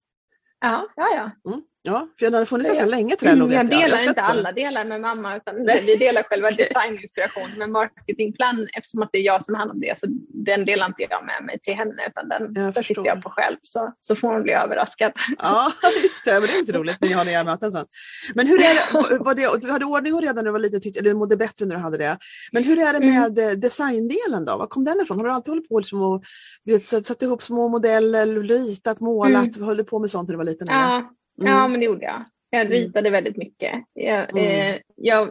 [0.61, 1.51] Ja, ja, ja.
[1.51, 1.63] Mm.
[1.87, 3.53] Ja, för den har funnits ganska länge Trello.
[3.53, 4.07] Jag delar jag.
[4.07, 5.83] inte alla delar med mamma utan Nej.
[5.87, 9.99] vi delar själva designinspiration men marketingplan eftersom att det är jag som handlar om det
[9.99, 10.07] så
[10.47, 13.57] den delar inte jag med mig till henne utan den, den sitter jag på själv
[13.63, 15.13] så, så får hon bli överraskad.
[15.39, 17.87] Ja, just det, men det är inte roligt när ni har nya möten sen.
[18.35, 20.81] Men hur är det, var det, du hade ordning och reda när du var liten,
[20.81, 22.19] tyckte, eller mådde bättre när du hade det.
[22.53, 23.15] Men hur är det mm.
[23.15, 23.61] med mm.
[23.61, 24.57] designdelen då?
[24.57, 25.19] Var kom den ifrån?
[25.19, 26.25] Har du alltid hållit på liksom och
[26.65, 29.69] vet, satt ihop små modeller, ritat, målat, mm.
[29.69, 30.67] höll du på med sånt när du var liten?
[30.71, 31.11] Ja.
[31.41, 31.53] Mm.
[31.53, 32.25] Ja, men det gjorde jag.
[32.51, 32.73] Jag mm.
[32.73, 33.85] ritade väldigt mycket.
[33.93, 34.75] Jag, mm.
[34.75, 35.31] eh, jag,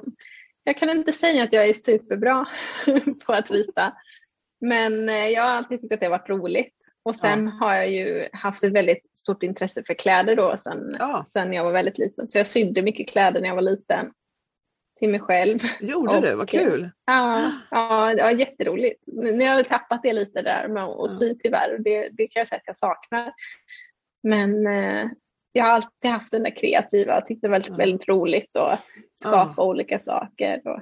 [0.64, 2.46] jag, kan inte säga att jag är superbra
[3.26, 3.94] på att rita.
[4.62, 6.76] Men eh, jag har alltid tyckt att det har varit roligt.
[7.04, 7.66] Och sen ja.
[7.66, 11.24] har jag ju haft ett väldigt stort intresse för kläder då sen, ja.
[11.28, 12.28] sen jag var väldigt liten.
[12.28, 14.12] Så jag sydde mycket kläder när jag var liten.
[15.00, 15.60] Till mig själv.
[15.82, 16.36] Gjorde du?
[16.36, 16.90] Vad kul!
[17.06, 19.04] Ja, ja, det var jätteroligt.
[19.06, 21.78] Nu har jag tappat det lite där med att sy tyvärr.
[21.80, 23.34] Det, det kan jag säga att jag saknar.
[24.24, 25.10] Men eh,
[25.54, 28.80] jag har alltid haft den där kreativa och tyckt det var väldigt, väldigt roligt att
[29.22, 29.64] skapa ja.
[29.64, 30.62] olika saker.
[30.66, 30.80] Och,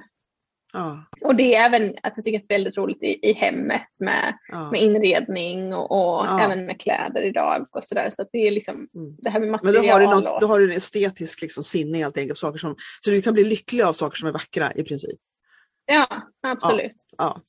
[0.72, 1.04] ja.
[1.20, 3.88] och det är även att jag tycker att det är väldigt roligt i, i hemmet
[4.00, 4.70] med, ja.
[4.70, 8.10] med inredning och, och även med kläder idag och sådär.
[8.10, 9.16] Så, det är liksom mm.
[9.18, 9.74] det här med material.
[9.74, 12.58] Men då har du, något, då har du en estetisk liksom, sinne helt enkelt, saker
[12.58, 15.20] som, så du kan bli lycklig av saker som är vackra i princip?
[15.86, 16.06] Ja,
[16.42, 16.96] absolut.
[17.16, 17.40] Ja.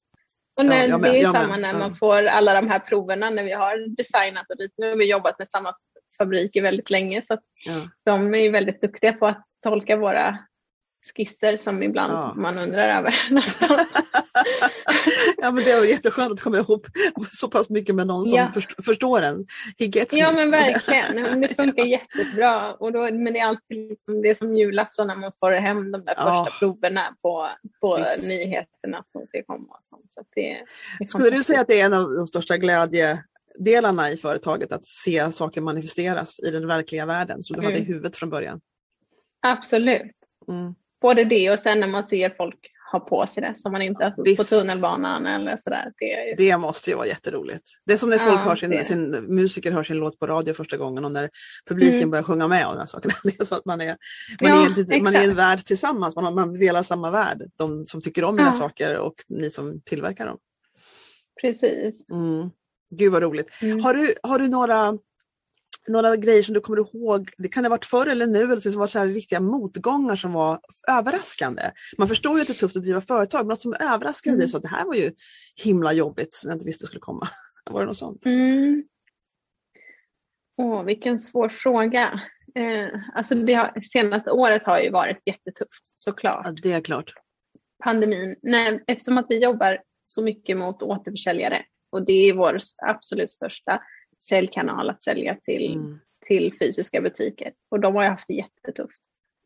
[0.57, 3.43] Och när, ja, det är ju samma när man får alla de här proverna när
[3.43, 4.73] vi har designat och dit.
[4.77, 5.73] Nu har vi jobbat med samma
[6.17, 7.73] fabriker väldigt länge så ja.
[8.03, 10.37] de är väldigt duktiga på att tolka våra
[11.15, 12.33] skisser som ibland ja.
[12.35, 13.15] man undrar över.
[15.37, 16.87] ja men det är jätteskönt att komma ihop
[17.31, 18.51] så pass mycket med någon som ja.
[18.53, 19.45] först, förstår en.
[20.11, 22.73] ja men verkligen, det funkar jättebra.
[22.73, 26.05] Och då, men det är alltid liksom det som julafton när man får hem de
[26.05, 26.51] där första ja.
[26.59, 27.49] proverna på,
[27.81, 29.77] på nyheterna som ska komma.
[29.89, 29.99] Så
[30.35, 30.57] det,
[30.99, 33.23] det Skulle du säga att det är en av de största glädje
[33.59, 37.65] delarna i företaget att se saker manifesteras i den verkliga världen som du mm.
[37.65, 37.93] hade i mm.
[37.93, 38.61] huvudet från början.
[39.41, 40.15] Absolut.
[40.47, 40.75] Mm.
[41.01, 42.59] Både det och sen när man ser folk
[42.93, 45.91] ha på sig det som man inte har ja, på tunnelbanan eller sådär.
[45.97, 46.35] Det, ju...
[46.37, 47.63] det måste ju vara jätteroligt.
[47.85, 50.53] Det är som när folk ja, hör sin, sin, musiker hör sin låt på radio
[50.53, 51.29] första gången och när
[51.67, 52.09] publiken mm.
[52.09, 53.13] börjar sjunga med och de här sakerna.
[53.23, 53.87] Det är så att man är,
[54.41, 57.43] man ja, är, man är en värld tillsammans, man, man delar samma värld.
[57.55, 60.37] De som tycker om mina saker och ni som tillverkar dem.
[61.41, 62.09] Precis.
[62.09, 62.49] Mm.
[62.97, 63.49] Gud vad roligt.
[63.61, 63.79] Mm.
[63.79, 64.97] Har, du, har du några,
[65.87, 68.59] några grejer som du kommer ihåg, det kan det ha varit förr eller nu, eller
[68.59, 70.59] som var så här riktiga motgångar som var
[70.91, 71.71] överraskande?
[71.97, 74.39] Man förstår ju att det är tufft att driva företag, men något som överraskade mm.
[74.39, 75.11] dig så att det här var ju
[75.55, 77.27] himla jobbigt som jag inte visste skulle komma.
[77.71, 78.25] Var det något sånt?
[78.25, 78.83] Mm.
[80.57, 82.21] Åh, vilken svår fråga.
[82.55, 86.45] Eh, alltså det har, senaste året har ju varit jättetufft såklart.
[86.45, 87.13] Ja, det är klart.
[87.83, 88.35] Pandemin.
[88.41, 93.81] Nej, eftersom att vi jobbar så mycket mot återförsäljare och det är vår absolut största
[94.29, 95.99] säljkanal att sälja till, mm.
[96.25, 97.53] till fysiska butiker.
[97.71, 99.01] Och de har ju haft det jättetufft.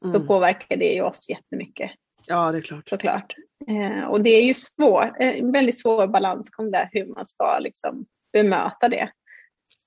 [0.05, 0.13] Mm.
[0.13, 1.91] Då påverkar det ju oss jättemycket.
[2.27, 2.89] Ja, det är klart.
[2.89, 3.36] Såklart.
[3.67, 8.05] Eh, och det är ju svår, en väldigt svår balansgång där hur man ska liksom
[8.33, 9.10] bemöta det.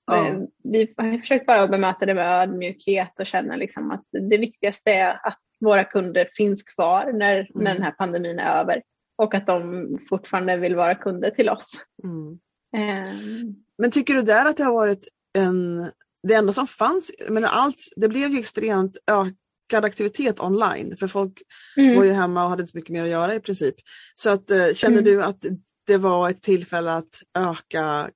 [0.05, 0.27] Ja.
[0.27, 4.91] Eh, vi har försökt bara bemöta det med ödmjukhet och känna liksom att det viktigaste
[4.91, 7.47] är att våra kunder finns kvar när, mm.
[7.53, 8.81] när den här pandemin är över
[9.15, 11.71] och att de fortfarande vill vara kunder till oss.
[12.03, 12.39] Mm.
[12.77, 13.55] Ehm.
[13.77, 15.91] Men tycker du där att det har varit en,
[16.27, 21.41] det enda som fanns, men allt, det blev ju extremt ökad aktivitet online för folk
[21.77, 21.97] mm.
[21.97, 23.75] var ju hemma och hade inte så mycket mer att göra i princip.
[24.15, 25.05] Så att, eh, känner mm.
[25.05, 25.45] du att
[25.87, 28.09] det var ett tillfälle att öka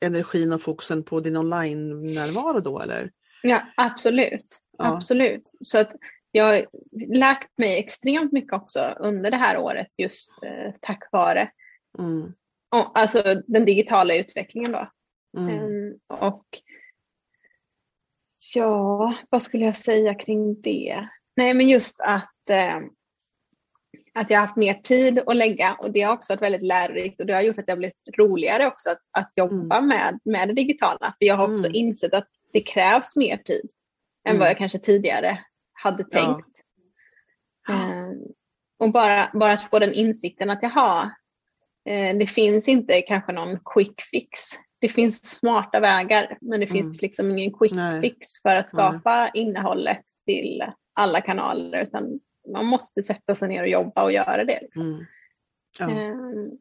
[0.00, 3.10] energin och fokusen på din online-närvaro då eller?
[3.42, 4.60] Ja, absolut.
[4.78, 4.96] Ja.
[4.96, 5.52] Absolut.
[5.60, 5.92] Så att
[6.32, 6.66] jag har
[7.18, 11.50] lärt mig extremt mycket också under det här året just eh, tack vare
[11.98, 12.32] mm.
[12.70, 14.90] Alltså den digitala utvecklingen då.
[15.38, 15.64] Mm.
[15.64, 16.44] Um, och
[18.54, 21.08] ja, vad skulle jag säga kring det?
[21.36, 22.78] Nej, men just att eh,
[24.14, 27.20] att jag har haft mer tid att lägga och det har också varit väldigt lärorikt
[27.20, 29.88] och det har gjort att det har blivit roligare också att, att jobba mm.
[29.88, 31.14] med, med det digitala.
[31.18, 31.74] För jag har också mm.
[31.74, 33.68] insett att det krävs mer tid
[34.24, 34.46] än vad mm.
[34.46, 36.60] jag kanske tidigare hade tänkt.
[37.68, 37.74] Ja.
[37.74, 38.12] Eh,
[38.78, 41.10] och bara, bara att få den insikten att jaha,
[42.18, 44.40] det finns inte kanske någon quick fix.
[44.80, 46.82] Det finns smarta vägar men det mm.
[46.82, 48.00] finns liksom ingen quick Nej.
[48.00, 49.30] fix för att skapa Nej.
[49.34, 50.64] innehållet till
[50.94, 52.20] alla kanaler utan
[52.52, 54.58] man måste sätta sig ner och jobba och göra det.
[54.62, 54.82] Liksom.
[54.82, 55.04] Mm.
[55.78, 55.90] Ja.
[55.90, 56.52] Eh,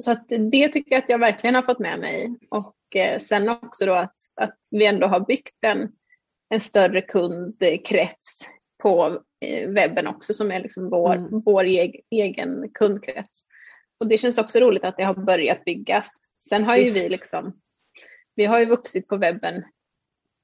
[0.00, 2.38] så att det tycker jag att jag verkligen har fått med mig.
[2.50, 5.92] Och eh, sen också då att, att vi ändå har byggt en,
[6.48, 8.48] en större kundkrets
[8.82, 11.42] på eh, webben också som är liksom vår, mm.
[11.44, 11.64] vår
[12.10, 13.46] egen kundkrets.
[14.00, 16.10] Och det känns också roligt att det har börjat byggas.
[16.48, 16.96] Sen har Visst.
[16.96, 17.52] ju vi liksom,
[18.34, 19.64] vi har ju vuxit på webben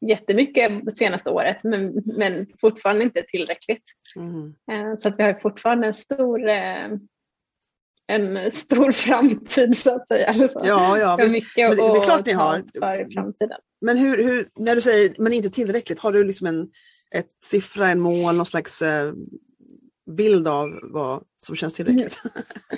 [0.06, 3.84] jättemycket senaste året men, men fortfarande inte tillräckligt.
[4.16, 4.54] Mm.
[4.72, 6.88] Eh, så att vi har fortfarande en stor, eh,
[8.06, 10.26] en stor framtid så att säga.
[10.26, 12.64] Alltså, ja, ja, för mycket men det, det är klart ni har.
[12.78, 13.58] För i framtiden.
[13.80, 16.70] Men hur, hur, när du säger men inte tillräckligt, har du liksom en
[17.10, 19.12] ett siffra, en mål, någon slags eh,
[20.10, 22.22] bild av vad som känns tillräckligt?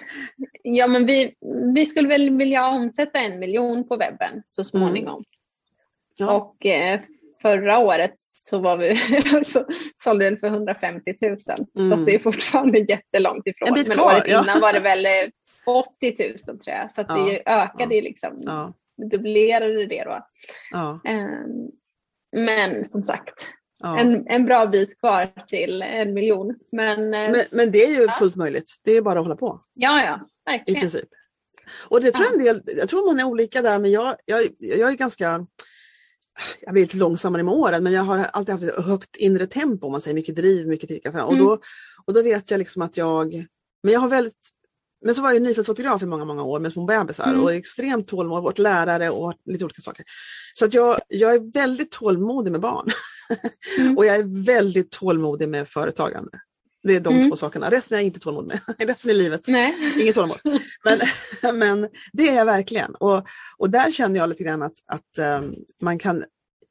[0.62, 1.34] ja, men vi,
[1.74, 5.14] vi skulle väl vilja omsätta en miljon på webben så småningom.
[5.14, 5.24] Mm.
[6.16, 6.36] Ja.
[6.36, 7.00] Och eh,
[7.42, 8.96] förra året så var vi,
[9.44, 9.66] så
[10.04, 11.36] sålde den för 150 000.
[11.78, 11.90] Mm.
[11.90, 13.68] Så det är fortfarande jättelångt ifrån.
[13.72, 14.42] Men kvar, året ja.
[14.42, 15.06] innan var det väl
[15.66, 16.92] 80 eh, 000 tror jag.
[16.92, 17.16] Så att ja.
[17.16, 18.02] det ökade ja.
[18.02, 18.72] liksom, ja.
[19.10, 20.26] dubblerade det då.
[21.10, 21.70] Um,
[22.36, 23.48] men som sagt,
[23.82, 23.98] Ja.
[23.98, 26.54] En, en bra bit kvar till en miljon.
[26.72, 28.10] Men, eh, men, men det är ju ja.
[28.10, 28.70] fullt möjligt.
[28.84, 29.60] Det är bara att hålla på.
[29.74, 30.78] Ja, ja, verkligen.
[30.78, 31.08] I princip.
[31.88, 32.32] Och det tror ja.
[32.32, 35.46] en del, jag tror man är olika där men jag, jag, jag är ganska
[36.60, 39.86] jag blir lite långsammare med åren men jag har alltid haft ett högt inre tempo
[39.86, 41.00] om man säger mycket driv, mycket tid.
[41.06, 41.38] Och, mm.
[41.38, 41.58] då,
[42.04, 43.46] och då vet jag liksom att jag,
[43.82, 44.34] men jag har väldigt
[45.04, 47.42] men så var jag nyfödd fotograf i många, många år med små bebisar mm.
[47.42, 50.04] och extremt tålmodig, varit lärare och lite olika saker.
[50.54, 52.86] Så att jag, jag är väldigt tålmodig med barn.
[53.78, 53.96] Mm.
[53.96, 56.30] och jag är väldigt tålmodig med företagande.
[56.82, 57.30] Det är de mm.
[57.30, 57.70] två sakerna.
[57.70, 58.60] Resten är jag inte tålmodig med.
[58.88, 59.74] Resten i livet, Nej.
[60.00, 60.38] inget tålamod.
[60.84, 61.00] Men,
[61.58, 62.94] men det är jag verkligen.
[62.94, 63.26] Och,
[63.58, 66.24] och där känner jag lite grann att, att um, man kan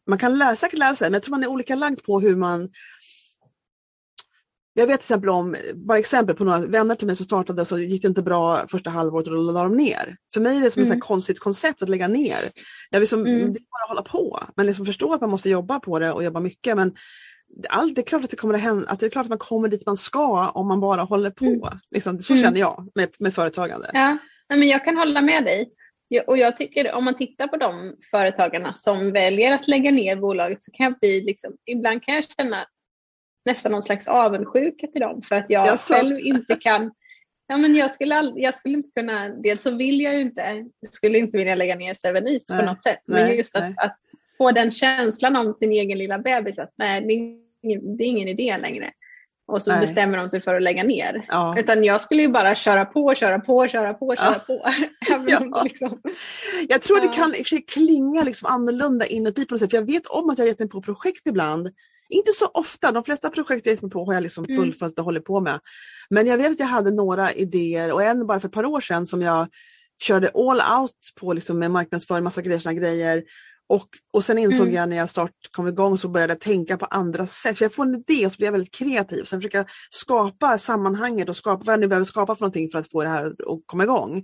[0.07, 2.35] man kan lära, säkert lära sig, men jag tror man är olika lagd på hur
[2.35, 2.69] man
[4.73, 7.79] jag vet till exempel om, bara exempel på några vänner till mig som startade så
[7.79, 10.17] gick det inte bra första halvåret och då la de ner.
[10.33, 10.97] För mig är det som mm.
[10.97, 12.37] ett konstigt koncept att lägga ner.
[12.89, 13.39] Jag vill som, mm.
[13.39, 16.11] Det är bara att hålla på, men liksom förstå att man måste jobba på det
[16.11, 16.75] och jobba mycket.
[16.75, 16.95] Men
[17.69, 19.37] allt, det är klart att det kommer att hända, att det är klart att man
[19.37, 21.45] kommer dit man ska om man bara håller på.
[21.45, 21.61] Mm.
[21.91, 22.43] Liksom, så mm.
[22.43, 23.89] känner jag med, med företagande.
[23.93, 24.17] Ja,
[24.49, 25.71] men jag kan hålla med dig.
[26.27, 30.63] Och jag tycker om man tittar på de företagarna som väljer att lägga ner bolaget
[30.63, 32.65] så kan jag bli, liksom, ibland kan jag känna
[33.45, 35.93] nästan någon slags avundsjuka till dem för att jag Jaså.
[35.93, 36.91] själv inte kan
[37.47, 40.65] Ja, men jag, skulle all, jag skulle inte kunna, dels så vill jag ju inte,
[40.89, 43.97] skulle inte vilja lägga ner Seven East på något sätt, nej, men just att, att,
[44.37, 48.07] få den känslan om sin egen lilla bebis att nej, det är ingen, det är
[48.07, 48.91] ingen idé längre.
[49.47, 49.81] Och så nej.
[49.81, 51.25] bestämmer de sig för att lägga ner.
[51.27, 51.55] Ja.
[51.59, 54.39] Utan jag skulle ju bara köra på, köra på, köra på, köra ja.
[54.47, 54.69] på.
[55.51, 55.63] ja.
[55.63, 56.01] liksom,
[56.69, 59.73] jag tror det kan i och för sig klinga liksom annorlunda inuti på något sätt.
[59.73, 61.69] Jag vet om att jag har gett mig på projekt ibland
[62.11, 64.57] inte så ofta, de flesta projekt jag gett på har jag liksom mm.
[64.57, 65.59] fullföljt och hållit på med.
[66.09, 68.81] Men jag vet att jag hade några idéer och en bara för ett par år
[68.81, 69.47] sedan som jag
[70.03, 73.23] körde all out på liksom med marknadsföring, massa grejer, grejer.
[73.71, 74.75] Och, och sen insåg mm.
[74.75, 77.57] jag när jag start kom igång så började jag tänka på andra sätt.
[77.57, 79.23] För jag får en idé och så blir jag väldigt kreativ.
[79.23, 82.79] Sen försöker jag skapa sammanhanget och skapa vad jag nu behöver skapa för någonting för
[82.79, 84.15] att få det här att komma igång.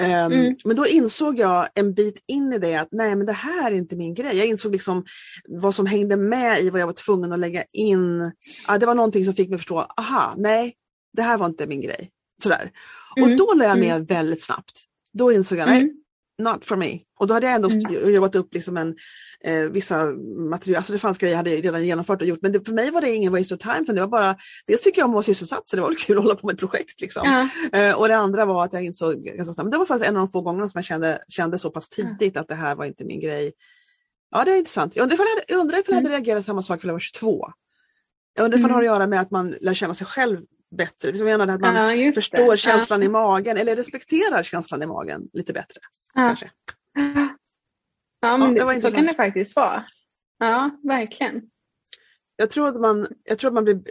[0.00, 0.56] Um, mm.
[0.64, 3.76] Men då insåg jag en bit in i det att nej men det här är
[3.76, 4.36] inte min grej.
[4.36, 5.04] Jag insåg liksom
[5.48, 8.32] vad som hängde med i vad jag var tvungen att lägga in.
[8.68, 10.74] Ja, det var någonting som fick mig förstå, aha, nej
[11.16, 12.10] det här var inte min grej.
[12.42, 12.70] Sådär.
[13.16, 13.30] Mm.
[13.30, 14.04] Och då lade jag med mm.
[14.04, 14.80] väldigt snabbt.
[15.12, 16.00] Då insåg jag, nej mm
[16.42, 16.98] not for me.
[17.18, 18.14] Och då hade jag ändå mm.
[18.14, 18.96] jobbat upp liksom en,
[19.44, 20.04] eh, vissa
[20.50, 22.90] material, alltså det fanns grejer jag hade redan genomfört och gjort men det, för mig
[22.90, 23.84] var det ingen waste of time.
[23.86, 26.24] det var bara, dels tycker jag om att vara sysselsatt så det var kul att
[26.24, 27.00] hålla på med ett projekt.
[27.00, 27.22] Liksom.
[27.24, 27.78] Ja.
[27.78, 30.30] Eh, och det andra var att jag insåg, men det var faktiskt en av de
[30.30, 33.20] få gångerna som jag kände, kände så pass tidigt att det här var inte min
[33.20, 33.52] grej.
[34.30, 34.96] Ja det är intressant.
[34.96, 36.24] Jag undrar ifall jag, undrar ifall jag hade mm.
[36.24, 37.48] reagerat samma sak för jag var 22.
[38.36, 38.82] Jag undrar ifall mm.
[38.82, 40.38] det har att göra med att man lär känna sig själv
[40.76, 41.10] bättre.
[41.10, 42.56] Jag menar att man Ja, förstår det.
[42.56, 45.80] känslan i magen eller respekterar känslan i magen lite bättre.
[46.14, 46.20] Ja.
[46.26, 46.50] Kanske.
[46.94, 47.28] Ja,
[48.20, 49.84] Ja, men det det, så kan det faktiskt vara.
[50.38, 51.42] Ja, verkligen.
[52.36, 53.82] Jag tror att man, jag tror att man blir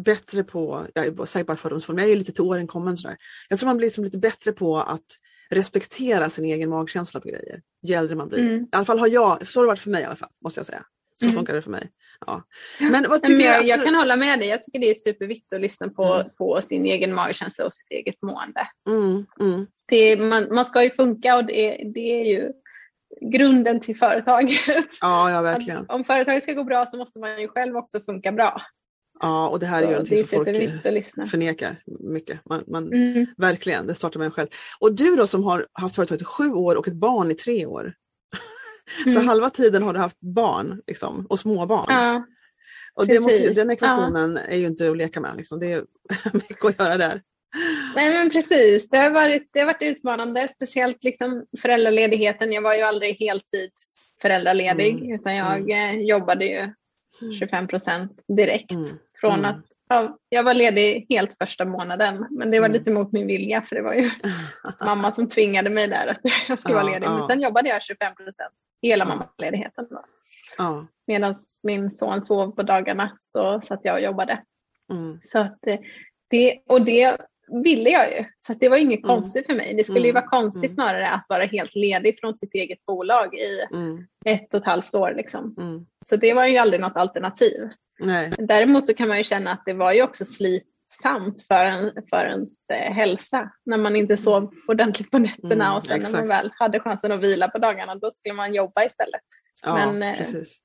[0.00, 3.16] bättre på, jag är säkert bara fördomsfull, men jag är lite till åren kommen sådär.
[3.48, 5.04] Jag tror man blir liksom lite bättre på att
[5.50, 8.40] respektera sin egen magkänsla på grejer ju äldre man blir.
[8.40, 8.62] Mm.
[8.62, 10.60] I alla fall har jag, så har det varit för mig i alla fall, måste
[10.60, 10.84] jag säga.
[11.20, 11.36] Så Mm.
[11.36, 11.90] funkar det för mig.
[12.26, 12.42] Ja.
[12.80, 13.44] Men vad tycker Men du?
[13.44, 14.48] jag, jag absolut- kan hålla med dig.
[14.48, 16.26] Jag tycker det är superviktigt att lyssna på, Mm.
[16.38, 18.68] på sin egen magkänsla och sitt eget mående.
[18.88, 19.66] Mm, mm.
[19.88, 22.52] Det, man, man ska ju funka och det, det är ju
[23.32, 24.58] grunden till företaget.
[25.00, 25.78] Ja, ja verkligen.
[25.78, 28.62] Att om företaget ska gå bra så måste man ju själv också funka bra.
[29.20, 30.48] Ja, och det här är ju någonting som folk
[31.30, 32.40] förnekar mycket.
[32.44, 33.26] Man, man, Mm.
[33.36, 34.48] Verkligen, det startar man själv.
[34.80, 37.66] Och du då som har haft företaget i sju år och ett barn i tre
[37.66, 37.94] år.
[39.04, 39.28] Så Mm.
[39.28, 41.86] halva tiden har du haft barn liksom, och småbarn.
[41.88, 42.26] Ja,
[42.94, 45.36] och det måste, den ekvationen är ju inte att leka med.
[45.36, 45.60] Liksom.
[45.60, 45.84] Det är
[46.32, 47.22] mycket att göra där.
[47.94, 48.88] nej men precis.
[48.88, 52.52] Det har varit, det har varit utmanande, speciellt liksom föräldraledigheten.
[52.52, 55.12] Jag var ju aldrig heltids föräldraledig Mm.
[55.14, 56.68] utan jag eh, jobbade ju
[57.38, 58.70] 25 procent direkt.
[58.72, 58.88] Mm.
[59.20, 59.44] Från Mm.
[59.50, 62.78] att ja, jag var ledig helt första månaden men det var Mm.
[62.78, 64.10] lite mot min vilja för det var ju
[64.84, 67.08] mamma som tvingade mig där att jag skulle Ja, vara ledig.
[67.08, 67.26] Men ja.
[67.26, 68.52] sen jobbade jag 25 procent
[68.88, 69.86] hela mammaledigheten.
[69.90, 70.04] Då.
[70.58, 70.86] Ja.
[71.06, 74.42] Medan min son sov på dagarna så satt jag och jobbade.
[74.92, 75.18] Mm.
[75.22, 75.78] Så att eh,
[76.30, 77.16] det, och det
[77.64, 78.24] ville jag ju.
[78.40, 79.08] Så att det var inget Mm.
[79.08, 79.74] konstigt för mig.
[79.74, 80.22] Det skulle ju Mm.
[80.22, 80.74] vara konstigt Mm.
[80.74, 84.06] snarare att vara helt ledig från sitt eget bolag i Mm.
[84.26, 85.14] ett och ett halvt år.
[85.16, 85.54] Liksom.
[85.58, 85.86] Mm.
[86.06, 87.68] Så det var ju aldrig något alternativ.
[88.00, 88.32] Nej.
[88.38, 90.24] Däremot så kan man ju känna att det var ju också
[90.86, 93.50] slitsamt för, en, för ens eh, hälsa.
[93.66, 96.14] När man inte sov ordentligt på nätterna Mm, och sen när exakt.
[96.14, 99.20] man väl hade chansen att vila på dagarna då skulle man jobba istället.
[99.62, 100.56] Ja, Men, eh, precis.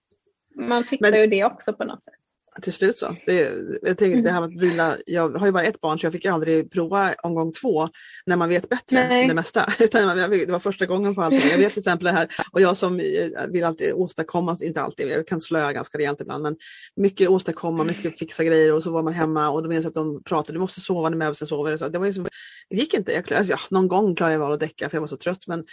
[0.59, 2.13] Man fixar Men- ju det också på något sätt.
[2.61, 3.07] Till slut så.
[3.25, 3.51] Det,
[3.81, 4.23] jag tänker, Mm.
[4.23, 6.71] det här med att vila, jag har ju bara ett barn så jag fick aldrig
[6.71, 7.89] prova omgång två
[8.25, 9.27] när man vet bättre Nej.
[9.27, 9.73] det mesta.
[9.79, 11.51] Utan det var första gången på allting.
[11.51, 15.07] Jag vet till exempel det här, och jag som eh, vill alltid åstadkomma, inte alltid,
[15.07, 16.55] jag kan slöa ganska rejält ibland, men
[16.95, 19.95] mycket åstadkomma, mycket fixa grejer och så var man hemma och då minns jag att
[19.95, 21.77] de pratade, du måste sova när bebisen sover.
[21.77, 22.25] Så det, var så,
[22.69, 25.01] det gick inte, jag, klar- ja, någon gång klarade jag av att däcka för jag
[25.01, 25.63] var så trött men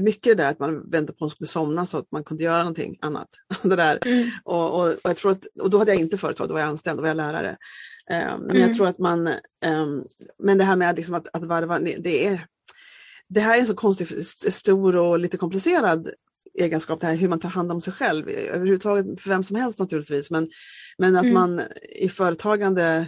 [0.00, 2.44] mycket det där att man väntade på att hon skulle somna så att man kunde
[2.44, 3.28] göra någonting annat.
[3.62, 3.98] Det där.
[4.06, 4.30] Mm.
[4.44, 6.68] Och, och, och, jag tror att, och då hade jag inte företag, då var jag
[6.68, 7.56] anställd, då var jag lärare.
[8.10, 8.60] Eh, men Mm.
[8.60, 9.26] jag tror att man,
[9.64, 10.04] ehm,
[10.38, 12.46] men det här med liksom att, att varva, det är,
[13.28, 16.10] det här är en så konstig, st- stor och lite komplicerad
[16.58, 19.78] egenskap, det här hur man tar hand om sig själv, överhuvudtaget för vem som helst
[19.78, 20.50] naturligtvis, men,
[20.98, 21.34] men att Mm.
[21.34, 21.62] man
[21.98, 23.06] i företagande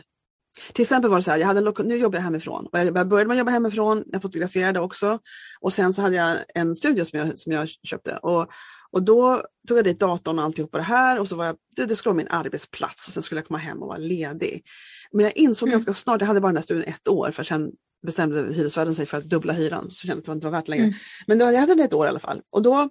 [0.73, 2.93] till exempel var det så här, jag hade en nu jobbar jag hemifrån och jag
[3.09, 5.19] började med att jobba hemifrån, jag fotograferade också
[5.61, 8.51] och sen så hade jag en studio som jag, som jag köpte och,
[8.93, 11.87] och då tog jag dit datorn och alltihopa det här och så var jag, det,
[11.87, 14.65] det skulle vara min arbetsplats och sen skulle jag komma hem och vara ledig.
[15.13, 15.79] Men jag insåg Mm.
[15.79, 17.71] ganska snart, jag hade bara den här studion ett år för sen
[18.07, 20.69] bestämde hyresvärden sig för att dubbla hyran så kände jag att det inte var värt
[20.69, 20.85] längre.
[20.85, 20.97] Mm.
[21.27, 22.91] Men då, jag hade den ett år i alla fall och då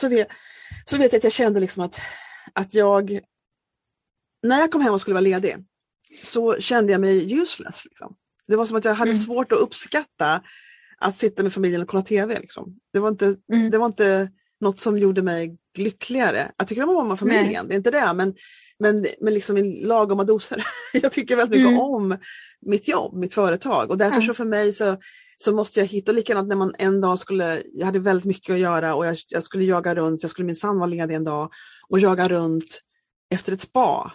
[0.00, 0.28] så vet,
[0.84, 2.00] så vet jag att jag kände liksom att,
[2.52, 3.20] att jag
[4.42, 5.56] när jag kom hem och skulle vara ledig
[6.24, 7.84] så kände jag mig useless.
[7.84, 8.16] Liksom.
[8.48, 9.22] Det var som att jag hade Mm.
[9.22, 10.42] svårt att uppskatta
[10.98, 12.40] att sitta med familjen och kolla TV.
[12.40, 12.78] Liksom.
[12.92, 13.70] Det, var inte, Mm.
[13.70, 14.30] det var inte
[14.64, 16.52] något som gjorde mig lyckligare.
[16.56, 18.34] Jag tycker om att vara med familjen, det är inte det, men,
[18.78, 20.64] men, men liksom i lagoma doser.
[20.92, 21.80] jag tycker väldigt mycket Mm.
[21.80, 22.16] om
[22.66, 24.26] mitt jobb, mitt företag och därför Ja.
[24.26, 24.96] så för mig så,
[25.36, 28.60] så måste jag hitta, likadant när man en dag skulle, jag hade väldigt mycket att
[28.60, 31.52] göra och jag, jag skulle jaga runt, jag skulle minsann vara ledig en dag
[31.88, 32.80] och jaga runt
[33.30, 34.12] efter ett spa.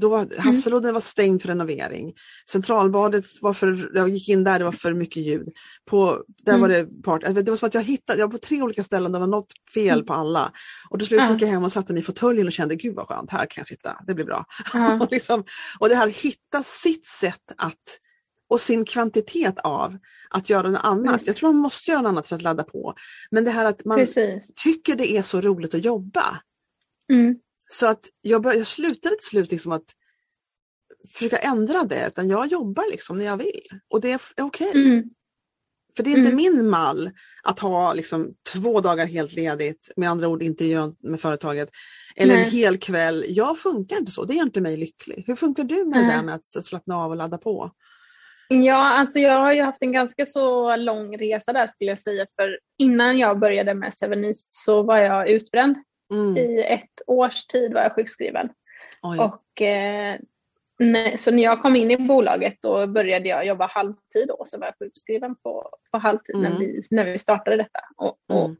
[0.00, 2.14] Då var, Hasseludden var stängd för renovering.
[2.50, 5.48] Centralbadet var för, jag gick in där, det var för mycket ljud.
[5.90, 6.60] På, där Mm.
[6.60, 8.84] var det part, alltså, det var som att jag hittade, jag var på tre olika
[8.84, 10.06] ställen, det var något fel Mm.
[10.06, 10.52] på alla.
[10.90, 13.08] Och till slut gick jag hem och satte mig i fåtöljen och kände, gud vad
[13.08, 14.44] skönt, här kan jag sitta, det blir bra.
[15.00, 15.44] Och, liksom,
[15.80, 17.98] och det här hitta sitt sätt att
[18.50, 19.96] och sin kvantitet av
[20.30, 21.12] att göra något annat.
[21.12, 21.26] Precis.
[21.26, 22.94] Jag tror man måste göra något annat för att ladda på.
[23.30, 24.50] Men det här att man Precis.
[24.54, 26.24] tycker det är så roligt att jobba.
[27.12, 27.36] Mm.
[27.68, 29.84] Så att jag, bör, jag slutade till slut liksom att
[31.16, 33.68] försöka ändra det, utan jag jobbar liksom när jag vill.
[33.90, 34.72] Och det är, okej.
[34.74, 35.04] Mm.
[35.96, 36.36] För det är inte Mm.
[36.36, 37.10] min mall
[37.42, 41.68] att ha liksom två dagar helt ledigt, med andra ord inte göra med företaget.
[42.16, 42.50] Eller en Nej.
[42.50, 43.24] hel kväll.
[43.28, 45.24] Jag funkar inte så, det gör inte mig lycklig.
[45.26, 46.16] Hur funkar du med det Nej.
[46.16, 47.70] där med att, att slappna av och ladda på?
[48.48, 52.26] Ja, alltså jag har ju haft en ganska så lång resa där skulle jag säga.
[52.40, 55.76] För innan jag började med Seven East så var jag utbränd.
[56.10, 56.36] Mm.
[56.36, 58.48] I ett års tid var jag sjukskriven.
[59.02, 59.18] Oj.
[59.18, 60.16] Och, eh,
[60.78, 64.42] nej, så när jag kom in i bolaget då började jag jobba halvtid då.
[64.46, 66.58] Så var jag sjukskriven på, på halvtid när, Mm.
[66.60, 67.80] vi, när vi startade detta.
[67.96, 68.56] Och, och Mm.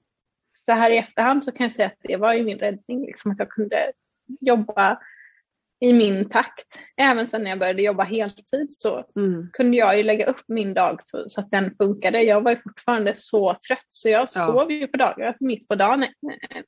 [0.55, 3.07] så här i efterhand så kan jag säga att det var ju min räddning.
[3.07, 3.93] Liksom, att jag kunde
[4.41, 4.99] jobba
[5.81, 6.79] i min takt.
[6.97, 9.49] Även sen när jag började jobba heltid så Mm.
[9.53, 12.23] kunde jag ju lägga upp min dag så, så att den funkade.
[12.23, 14.27] Jag var ju fortfarande så trött så jag Ja.
[14.47, 16.03] sov ju på dagar, alltså mitt på dagen.
[16.03, 16.09] Eh,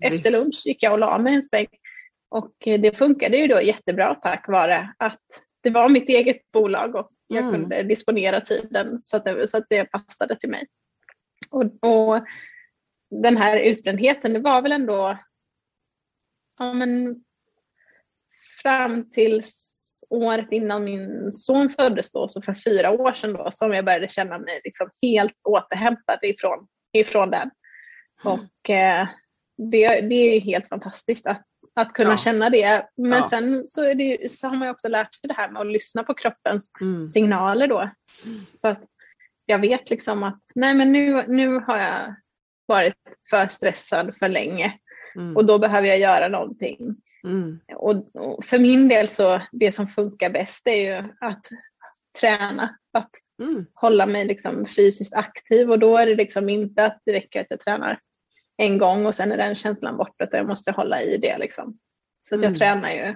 [0.00, 0.30] Efter Visst.
[0.44, 1.66] lunch gick jag och la mig en sväng.
[2.28, 5.20] Och eh, det funkade ju då jättebra tack vare att
[5.62, 7.52] det var mitt eget bolag och jag Mm.
[7.54, 10.66] kunde disponera tiden så att det, så att det passade till mig.
[11.50, 12.24] Och, och
[13.10, 15.18] den här utbrändheten, det var väl ändå
[16.58, 17.24] ja, men,
[18.62, 19.42] fram till
[20.10, 24.08] året innan min son föddes då, så för fyra år sedan då, som jag började
[24.08, 27.50] känna mig liksom helt återhämtad ifrån, ifrån den.
[28.24, 29.08] Och eh,
[29.70, 31.42] det, det är ju helt fantastiskt att,
[31.74, 32.16] att kunna Ja.
[32.16, 32.86] känna det.
[32.96, 33.28] Men Ja.
[33.30, 35.60] sen så, är det, ju- så har man ju också lärt sig det här med
[35.60, 37.08] att lyssna på kroppens Mm.
[37.08, 37.90] signaler då.
[38.60, 38.82] Så att
[39.46, 42.14] jag vet liksom att nej men nu, nu har jag
[42.66, 42.94] varit
[43.30, 44.78] för stressad för länge
[45.16, 45.36] Mm.
[45.36, 46.96] och då behöver jag göra någonting.
[47.24, 47.60] Mm.
[47.76, 51.44] Och, och för min del så det som funkar bäst är ju att
[52.20, 53.10] träna, att
[53.42, 53.66] Mm.
[53.74, 57.46] hålla mig liksom fysiskt aktiv och då är det liksom inte att det räcker att
[57.50, 58.00] jag tränar
[58.56, 61.78] en gång och sen är den känslan borta utan jag måste hålla i det liksom.
[62.22, 62.58] Så att jag Mm.
[62.58, 63.14] tränar ju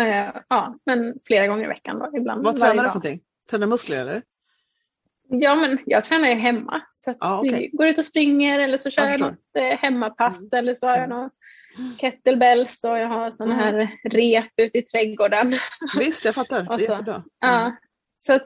[0.00, 3.20] eh, ja, men flera gånger i veckan då, ibland Vad tränar du för någonting?
[3.50, 4.22] Tränar muskler eller?
[5.28, 6.82] Ja, men jag tränar ju hemma.
[6.94, 7.62] Så okej.
[7.62, 10.48] jag går ut och springer eller så kör Jag jag, något eh, hemmapass Mm.
[10.52, 11.18] eller så har jag Mm.
[11.18, 11.32] något
[12.00, 13.74] kettlebells och jag har sådana Mm.
[13.86, 15.52] här rep ute i trädgården.
[15.98, 16.62] Visst, jag fattar.
[16.62, 17.14] Det är jättebra.
[17.14, 17.24] Mm.
[17.40, 17.76] Ja,
[18.18, 18.42] så att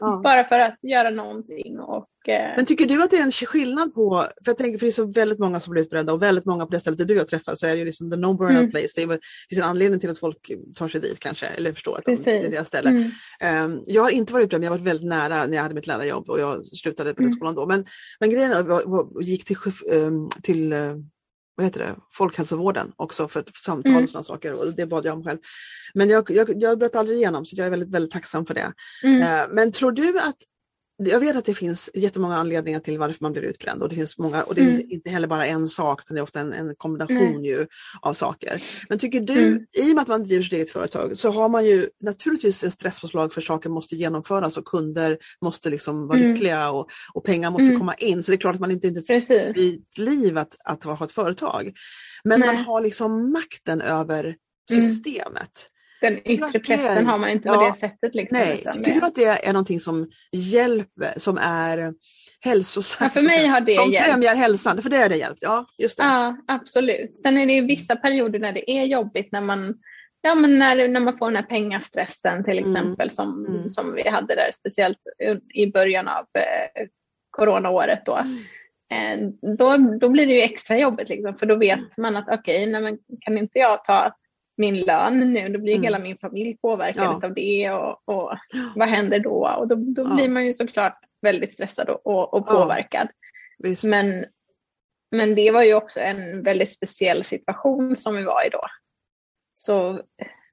[0.00, 0.20] Ja.
[0.24, 3.94] bara för att göra någonting och eh, Men tycker du att det är en skillnad
[3.94, 6.44] på, för jag tänker för det är så väldigt många som blir utbrända och väldigt
[6.44, 8.34] många på det stället där du har träffat så är det ju liksom the no
[8.34, 8.70] burnout Mm.
[8.70, 8.88] place.
[8.96, 11.72] Det är väl- det finns en anledning till att folk tar sig dit kanske, eller
[11.72, 12.90] förstår att de, det är deras ställe.
[12.90, 13.10] mm,
[13.40, 15.74] Ehm, jag har inte varit utbränd, men jag har varit väldigt nära när jag hade
[15.74, 17.36] mitt lärarjobb och jag slutade på den Mm.
[17.36, 17.66] skolan då.
[17.66, 17.86] Men,
[18.20, 19.56] men grejen jag var- gick till,
[19.92, 20.94] ehm, till eh,
[21.56, 24.04] vad heter det, folkhälsovården också för, för samtal Mm.
[24.04, 25.38] och sådana saker och det bad jag om själv.
[25.94, 28.72] Men jag, jag, jag bröt aldrig igenom så jag är väldigt, väldigt tacksam för det.
[29.04, 30.36] mm, Eh, Men tror du att
[31.10, 34.18] jag vet att det finns jättemånga anledningar till varför man blir utbränd och det finns
[34.18, 34.76] många och det Mm.
[34.76, 37.66] finns inte heller bara en sak utan det är ofta en, en kombination ju
[38.00, 38.60] av saker.
[38.88, 39.66] Men tycker du, Mm.
[39.72, 42.70] i och med att man driver sitt eget företag så har man ju naturligtvis en
[42.70, 46.30] stresspåslag för saker måste genomföras och kunder måste liksom vara Mm.
[46.32, 47.78] lyckliga och, och pengar måste Mm.
[47.78, 48.22] komma in.
[48.22, 49.30] Så det är klart att man inte Precis.
[49.56, 51.72] i ett liv att, att ha ett företag.
[52.24, 52.54] Men Nej.
[52.54, 54.36] man har liksom makten över
[54.72, 54.82] Mm.
[54.92, 55.70] systemet.
[56.10, 58.14] Den yttre pressen har man inte på ja, det sättet.
[58.14, 61.94] Liksom, Nej, tycker du att det är någonting som hjälper, som är
[62.40, 63.12] hälsosamt?
[63.14, 64.08] ja, för mig har det Som hjälpt.
[64.10, 65.38] främjar hälsan, för det är det hjälpt.
[65.42, 66.04] Ja, just det.
[66.04, 67.18] Ja, absolut.
[67.18, 69.74] Sen är det ju vissa perioder när det är jobbigt när man
[70.26, 72.76] Ja, men när, när man får den här pengastressen till Mm.
[72.76, 73.68] exempel som, Mm.
[73.70, 74.98] som vi hade där speciellt
[75.54, 76.86] i början av eh,
[77.30, 78.16] coronaåret då.
[78.16, 78.38] Mm.
[78.92, 79.28] Eh,
[79.58, 79.76] då.
[80.00, 82.98] Då blir det ju extra jobbigt liksom, för då vet man att okej, nej, men
[83.20, 84.14] kan inte jag ta
[84.56, 85.82] min lön nu, då blir Mm.
[85.84, 87.20] hela min familj påverkad Ja.
[87.24, 88.32] av det och, och
[88.76, 89.56] vad händer då?
[89.58, 90.14] Och då, då Ja.
[90.14, 92.52] blir man ju såklart väldigt stressad och, och, och Ja.
[92.52, 93.08] påverkad.
[93.58, 93.84] Visst.
[93.84, 94.24] Men,
[95.10, 98.60] men det var ju också en väldigt speciell situation som vi var i då.
[99.54, 100.00] Så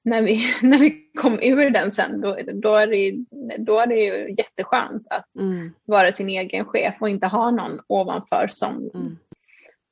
[0.04, 3.16] när vi, när vi kom ur den sen, då, då, är det,
[3.58, 7.82] då är det ju jätteskönt att Mm, vara sin egen chef och inte ha någon
[7.88, 9.18] ovanför som mm,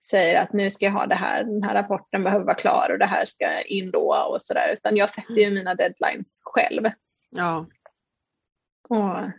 [0.10, 3.00] säger att nu ska jag ha det här, den här rapporten behöver vara klar och
[3.00, 4.74] det här ska in då och sådär.
[4.74, 6.84] Utan jag sätter ju mina deadlines själv.
[7.32, 7.66] ja.
[8.90, 9.32] Och,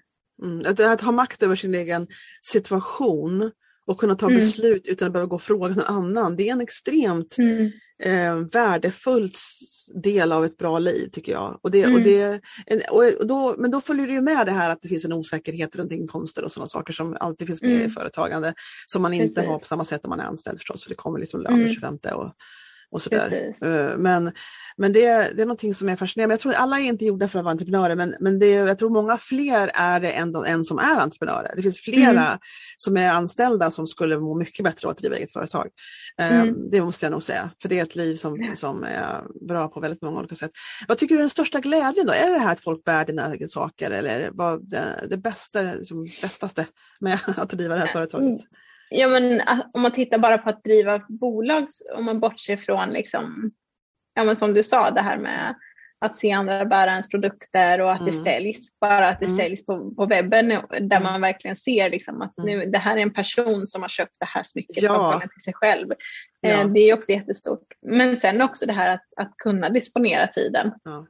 [0.43, 0.63] Mm.
[0.67, 2.07] Att, att ha makt över sin egen
[2.43, 3.51] situation
[3.87, 4.39] och kunna ta Mm.
[4.39, 6.37] beslut utan att behöva gå och fråga någon annan.
[6.37, 7.71] Det är en extremt mm,
[8.03, 9.31] eh, värdefull
[9.95, 11.59] del av ett bra liv tycker jag.
[11.63, 12.03] Och det, och Mm.
[12.03, 14.89] det, en, och, och då, men då följer det ju med det här att det
[14.89, 17.87] finns en osäkerhet runt inkomster och sådana saker som alltid finns med Mm.
[17.87, 18.55] i företagande.
[18.87, 19.49] Som man inte Precis.
[19.49, 21.65] har på samma sätt om man är anställd förstås, för det kommer liksom lön Mm.
[21.67, 22.33] den 25 och,
[22.91, 23.53] och sådär.
[23.63, 24.33] Eh, Men,
[24.77, 26.33] men det, det är någonting som är fascinerande.
[26.33, 28.79] Jag tror att alla är inte gjorda för att vara entreprenörer men, men det, jag
[28.79, 31.53] tror många fler är det än, än som är entreprenörer.
[31.57, 32.39] Det finns flera Mm.
[32.77, 35.67] som är anställda som skulle må mycket bättre av att driva eget företag.
[36.19, 36.71] Eh, Mm.
[36.71, 39.81] Det måste jag nog säga, för det är ett liv som, som är bra på
[39.81, 40.51] väldigt många olika sätt.
[40.89, 42.13] Vad tycker du är den största glädjen då?
[42.13, 46.67] Är det här att folk bär dina saker eller vad det, det bästa, liksom, bästaste
[47.01, 48.27] med att driva det här företaget?
[48.29, 48.41] Mm.
[48.91, 51.67] Ja, men ah, om man tittar bara på att driva bolag,
[51.97, 53.51] om man bortser från liksom,
[54.15, 55.55] ja men som du sa, det här med
[56.05, 58.25] att se andra bära ens produkter och att det Mm.
[58.25, 59.39] säljs, bara att det Mm.
[59.39, 61.03] säljs på, på webben där Mm.
[61.03, 64.27] man verkligen ser liksom att nu, det här är en person som har köpt det
[64.27, 65.21] här smycket Ja.
[65.33, 65.89] till sig själv.
[66.41, 66.49] Ja.
[66.51, 67.67] Eh, det är också jättestort.
[67.83, 70.73] Men sen också det här att, att kunna disponera tiden.
[70.85, 71.07] Ja.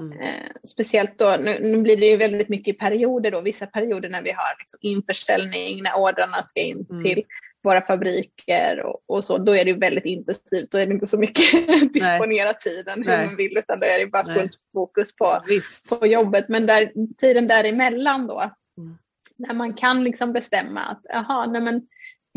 [0.00, 0.20] Mm.
[0.20, 4.08] Eh, speciellt då, nu, nu blir det ju väldigt mycket i perioder då, vissa perioder
[4.08, 7.04] när vi har liksom införsäljning, när ordrarna ska in Mm.
[7.04, 7.22] till
[7.62, 10.70] våra fabriker och, och, så, då är det väldigt intensivt.
[10.70, 13.26] Då är det inte så mycket disponera tiden hur Nej.
[13.26, 16.00] man vill utan då är det bara fullt fokus på, Visst.
[16.00, 16.48] på jobbet.
[16.48, 16.90] Men där,
[17.20, 18.98] tiden däremellan då, Mm.
[19.36, 21.76] när man kan liksom bestämma att jaha, nej men,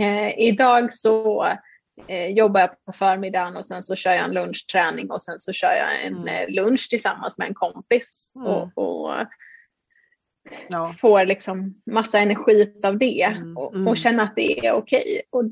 [0.02, 1.48] eh, idag så
[2.08, 5.54] eh, jobbar jag på förmiddagen och sen så kör jag en lunchträning och sen så
[5.54, 6.28] kör jag en Mm.
[6.28, 8.32] eh, lunch tillsammans med en kompis.
[8.36, 8.48] Mm.
[8.48, 9.12] Och, och
[10.70, 10.94] Ja.
[10.98, 13.88] får liksom massa energi av det Mm, och, mm.
[13.88, 15.22] och känna att det är okej.
[15.30, 15.44] Och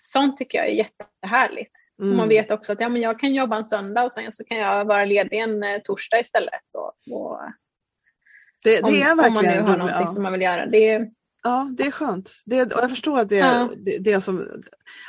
[0.00, 1.72] sånt tycker jag är jättehärligt.
[2.02, 2.16] Mm.
[2.16, 4.58] Man vet också att ja, men jag kan jobba en söndag och sen så kan
[4.58, 6.74] jag vara ledig en eh, torsdag istället.
[6.74, 7.40] Och, och,
[8.64, 10.06] det, det om, om man nu har någonting ja.
[10.06, 10.66] som man vill göra.
[10.66, 11.10] Det är,
[11.44, 12.30] Ja, det är skönt.
[12.44, 13.68] Det, och jag förstår att det, Ja.
[13.76, 14.46] det, det är som...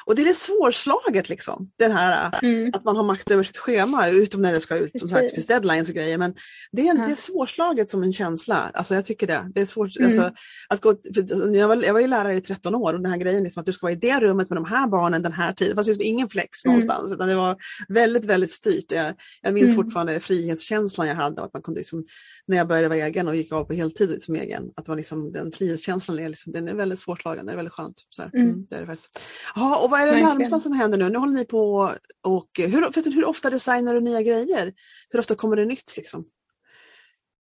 [0.06, 1.72] Och det är svårslaget liksom.
[1.80, 5.00] Den här mm, att man har makt över sitt schema, utom när det ska ut,
[5.00, 6.18] som sagt, finns deadlines och grejer.
[6.18, 6.34] Men
[6.72, 7.06] det är, Ja.
[7.06, 8.72] det är svårslaget som en känsla.
[8.74, 9.52] Alltså jag tycker det.
[9.56, 10.10] det är svårt, Mm.
[10.20, 10.36] alltså,
[10.70, 13.18] att gå, för jag, var, jag var ju lärare i 13 år och den här
[13.18, 15.54] grejen liksom att du ska vara i det rummet med de här barnen den här
[15.54, 15.76] tiden.
[15.76, 16.76] Det var ingen flex Mm.
[16.76, 17.56] någonstans utan det var
[17.88, 18.92] väldigt, väldigt styrt.
[18.92, 19.76] Jag, jag minns Mm.
[19.76, 21.42] fortfarande frihetskänslan jag hade.
[21.44, 22.06] Att man kunde liksom,
[22.48, 24.72] när jag började vara egen och gick av på heltid som egen.
[24.76, 27.98] Att man liksom, den frihetskänslan är, liksom, den är väldigt svårslagen, det är väldigt skönt.
[28.10, 28.22] Så.
[28.22, 28.48] Mm.
[28.48, 29.20] Mm, det är det faktiskt.
[29.56, 31.10] Jaha, och vad är det närmsta som händer nu?
[31.10, 31.92] Nu håller ni på
[32.24, 34.74] och hur, för, hur ofta designar du nya grejer?
[35.10, 35.98] Hur ofta kommer det nytt?
[35.98, 36.26] Liksom?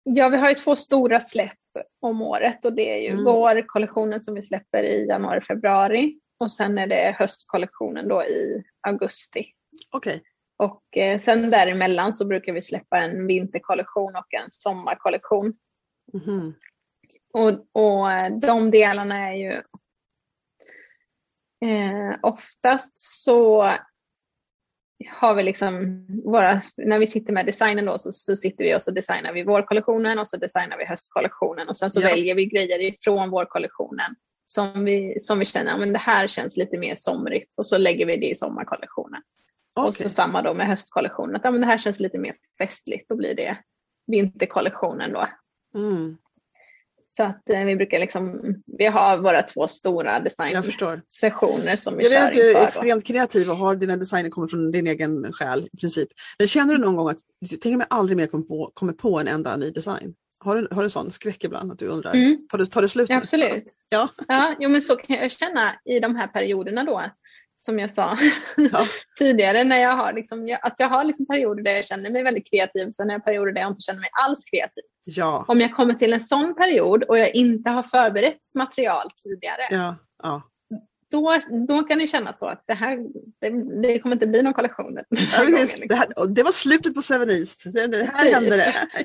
[0.03, 1.57] ja, vi har ju två stora släpp
[2.01, 3.23] om året och det är ju Mm.
[3.23, 9.45] vårkollektionen som vi släpper i januari, februari och sen är det höstkollektionen då i augusti.
[9.89, 10.21] Okej,
[10.61, 15.53] Och eh, sen däremellan så brukar vi släppa en vinterkollektion och en sommarkollektion.
[16.13, 16.53] Mhm.
[17.33, 19.51] Och, och eh, de delarna är ju
[21.69, 23.69] eh, oftast så
[25.09, 28.81] har vi liksom våra, när vi sitter med designen då så, så sitter vi och
[28.81, 32.07] så designar vi vårkollektionen och så designar vi höstkollektionen och sen så Ja.
[32.07, 36.77] väljer vi grejer ifrån vårkollektionen som vi, som vi känner, men det här känns lite
[36.77, 39.21] mer somrigt och så lägger vi det i sommarkollektionen.
[39.75, 40.03] Och okej.
[40.03, 43.15] så samma då med höstkollektionen, att ja, men det här känns lite mer festligt, då
[43.15, 43.57] blir det
[44.07, 45.27] vinterkollektionen då.
[45.75, 46.17] Mm,
[47.07, 48.41] Så att eh, vi brukar liksom,
[48.77, 52.53] vi har våra två stora jag designsessioner som vi Jag vet kör att du är
[52.53, 52.59] då.
[52.59, 56.09] extremt kreativ och har dina designer kommer från din egen själ i princip.
[56.39, 59.19] Men känner du någon gång att du tänker mig aldrig mer kommer på, kommer på
[59.19, 60.15] en enda ny design?
[60.43, 62.13] Har du, har du sån skräck ibland att du undrar?
[62.13, 63.09] Mm, Tar, det, tar det slut?
[63.09, 63.15] nu?
[63.15, 63.63] absolut.
[63.89, 64.09] Ja.
[64.27, 67.01] Ja, jo, men så kan jag känna i de här perioderna då,
[67.65, 68.17] som jag sa
[68.57, 68.85] Ja.
[69.19, 72.23] tidigare, när jag har liksom, jag, att jag har liksom perioder där jag känner mig
[72.23, 74.83] väldigt kreativ, sen har jag perioder där jag inte känner mig alls kreativ.
[75.03, 75.45] Ja.
[75.47, 79.95] Om jag kommer till en sån period och jag inte har förberett material tidigare, Ja.
[80.23, 80.41] ja.
[81.11, 82.97] då, då kan det kännas så att det här
[83.41, 85.05] det, det kommer inte bli någon kollektion gången,
[85.51, 85.97] det, liksom.
[85.97, 87.73] här, och det var slutet på Seven East.
[87.73, 88.57] Det, det här hände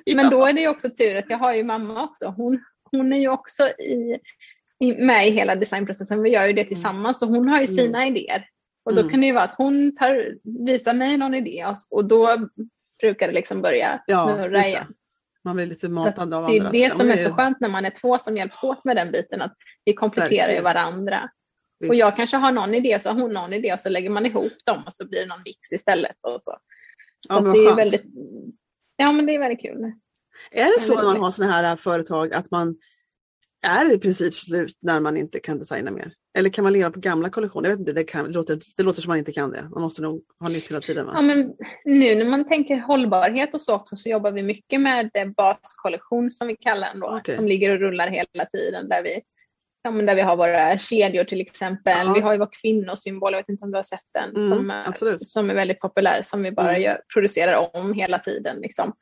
[0.04, 0.14] det.
[0.14, 2.34] Men då är det ju också tur att jag har ju mamma också.
[2.36, 4.18] Hon, hon är ju också i,
[4.80, 6.22] med i hela designprocessen.
[6.22, 8.48] Vi gör ju det tillsammans så hon har ju sina idéer.
[8.84, 9.10] Och då Mm.
[9.10, 10.34] kan det ju vara att hon tar,
[10.66, 12.48] visar mig någon idé och, och då
[13.00, 14.68] brukar det liksom börja Ja, snurra det.
[14.68, 14.86] igen.
[15.44, 16.74] Man blir lite matad av det andras.
[16.74, 18.96] är det som är det så skönt när man är två som hjälps åt med
[18.96, 19.42] den biten.
[19.42, 19.54] Att
[19.84, 21.30] vi kompletterar ju varandra.
[21.80, 21.90] visst.
[21.90, 24.26] Och jag kanske har någon idé så har hon någon idé och så lägger man
[24.26, 26.16] ihop dem och så blir det någon mix istället.
[26.20, 26.50] Och så.
[26.50, 26.58] Så
[27.28, 27.78] Ja, men det är skönt.
[27.78, 28.04] väldigt,
[28.96, 29.92] ja men det är väldigt kul.
[30.50, 32.76] Är det så när man det- har sådana här företag att man
[33.62, 36.12] är i princip slut när man inte kan designa mer?
[36.38, 37.68] Eller kan man leva på gamla kollektioner?
[37.68, 39.68] Jag vet inte, det, kan, det, låter, det låter som man inte kan det.
[39.70, 41.06] Man måste nog ha nytt hela tiden.
[41.06, 41.22] Ja, Va?
[41.22, 41.52] men
[41.84, 46.48] nu när man tänker hållbarhet och så också så jobbar vi mycket med baskollektion som
[46.48, 47.36] vi kallar den då, Okej.
[47.36, 49.20] som ligger och rullar hela tiden där vi,
[49.82, 52.06] ja, där vi har våra kedjor till exempel.
[52.06, 52.12] Ja.
[52.12, 54.70] Vi har ju vår kvinnosymbol, jag vet inte om du har sett den, Mm, som,
[54.70, 56.82] är, som är väldigt populär som vi bara Mm.
[56.82, 58.56] gör, producerar om hela tiden.
[58.60, 58.92] Liksom.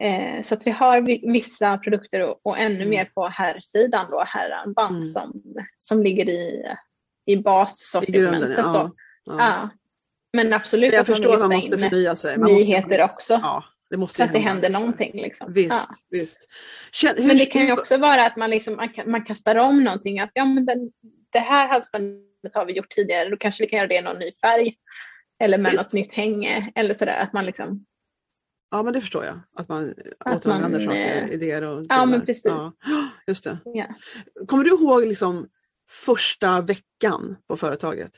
[0.00, 2.88] Eh, så att vi har vi- vissa produkter och, och ännu Mm.
[2.90, 5.06] mer på herrsidan då, herrarmband Mm.
[5.06, 5.42] som,
[5.78, 6.64] som ligger i,
[7.26, 8.56] i bassortimentet.
[8.56, 8.62] då.
[8.62, 8.90] ja.
[9.24, 9.36] ja.
[9.38, 9.68] Ja.
[10.32, 12.38] Men absolut Jag att man vill lyfta måste in förnya sig.
[12.38, 13.32] Man nyheter måste, också.
[13.42, 15.22] Ja, det måste Så att det händer någonting.
[15.22, 15.52] Liksom.
[15.52, 15.96] Visst, Ja.
[16.10, 16.48] visst.
[16.92, 19.84] Känn, hur, Men det kan ju också vara att man, liksom, man, man kastar om
[19.84, 20.20] någonting.
[20.20, 20.90] Att ja, men den,
[21.32, 24.18] det här halsbandet har vi gjort tidigare, då kanske vi kan göra det i någon
[24.18, 24.74] ny färg.
[25.42, 25.84] Eller med Visst.
[25.84, 26.72] något nytt hänge.
[26.74, 27.84] Eller sådär att man liksom,
[28.70, 29.40] Ja, men det förstår jag.
[29.56, 32.44] Att man Att återanvänder man, saker, eh, idéer och ja, men precis.
[32.44, 32.72] Ja,
[33.26, 33.58] just det.
[33.64, 33.86] ja.
[34.46, 35.48] Kommer du ihåg liksom
[35.90, 38.12] första veckan på företaget?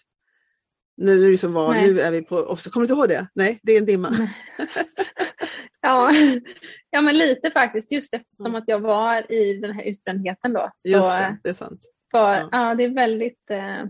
[0.96, 1.92] När du liksom var, Nej.
[1.92, 3.26] nu är vi på, kommer du inte ihåg det?
[3.34, 4.16] Nej, det är en dimma.
[5.84, 6.12] Ja,
[6.90, 7.92] ja, men lite faktiskt.
[7.92, 8.58] Just eftersom Mm.
[8.58, 10.70] att jag var i den här utbrändheten då.
[10.78, 11.80] Så Just det, det är sant.
[12.12, 12.48] Var, Ja.
[12.52, 12.74] ja.
[12.74, 13.50] det är väldigt...
[13.50, 13.84] Eh,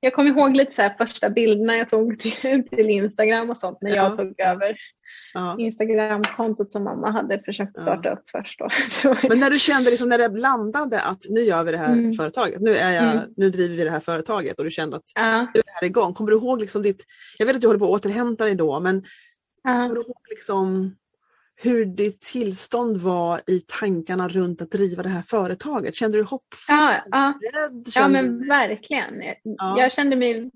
[0.00, 3.78] jag kommer ihåg lite så här första bilderna jag tog till, till Instagram och sånt
[3.80, 3.96] när Ja.
[3.96, 4.76] jag tog över
[5.34, 5.56] Ja.
[5.58, 8.58] Instagram-kontot som mamma hade försökt starta upp först.
[8.58, 8.68] Då.
[9.28, 12.14] Men när du kände liksom när det landade att nu gör vi det här Mm.
[12.14, 13.24] företaget, nu, är jag, Mm.
[13.36, 15.84] nu driver vi det här företaget och du kände att ja, nu är det här
[15.84, 16.14] igång.
[16.14, 17.04] Kommer du ihåg liksom ditt,
[17.38, 19.02] jag vet att du håller på att återhämta dig då, men
[19.66, 19.94] kommer ja.
[19.94, 20.94] du ihåg liksom
[21.60, 25.94] hur ditt tillstånd var i tankarna runt att driva det här företaget?
[25.94, 26.76] Kände du hoppfull?
[26.76, 27.88] Ja, ja, Rädd?
[27.94, 29.22] ja men du- verkligen.
[29.42, 29.80] Ja.
[29.80, 30.50] Jag kände mig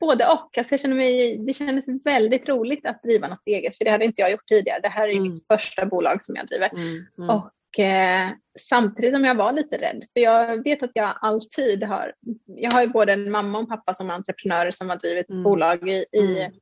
[0.00, 0.58] både och.
[0.58, 4.04] Alltså jag kände mig, det kändes väldigt roligt att driva något eget för det hade
[4.04, 4.80] inte jag gjort tidigare.
[4.80, 5.22] Det här är Mm.
[5.32, 6.70] mitt första bolag som jag driver.
[6.74, 8.28] Mm, mm, Och eh,
[8.60, 12.12] samtidigt som jag var lite rädd, för jag vet att jag alltid har,
[12.46, 15.30] jag har ju både en mamma och en pappa som är entreprenörer som har drivit
[15.30, 15.42] Mm.
[15.42, 16.30] bolag i, i, Mm.
[16.52, 16.60] i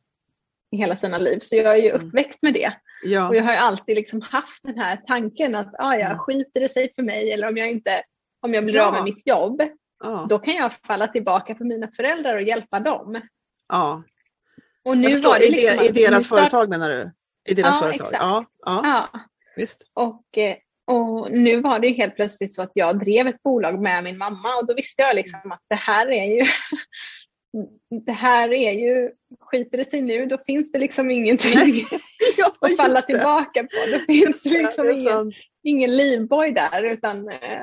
[0.76, 1.38] hela sina liv.
[1.42, 2.06] Så jag är ju Mm.
[2.06, 2.72] uppväxt med det.
[3.02, 3.28] ja.
[3.28, 6.18] Och jag har ju alltid liksom haft den här tanken att ah, ja, Mm.
[6.18, 8.02] skiter det sig för mig eller om jag inte
[8.42, 8.86] om jag blir Ja.
[8.86, 9.62] av med mitt jobb,
[10.04, 13.20] ja, då kan jag falla tillbaka på mina föräldrar och hjälpa dem.
[13.68, 14.02] ja.
[14.84, 17.12] Och nu förstår, var det i, liksom I deras start- företag menar du?
[17.48, 18.06] I deras Ja, företag?
[18.06, 18.22] exakt.
[18.22, 19.08] Ja, ja,
[19.56, 19.82] visst.
[19.94, 20.56] och, eh,
[20.86, 24.18] och nu var det ju helt plötsligt så att jag drev ett bolag med min
[24.18, 26.44] mamma och då visste jag liksom att det här är ju
[28.06, 31.52] det här är ju, skiter det sig nu då finns det liksom ingenting
[32.36, 33.06] Ja, att falla det.
[33.06, 33.92] tillbaka på.
[33.92, 35.32] Då finns det Ja, liksom det är ingen,
[35.62, 37.62] ingen livboj där utan eh,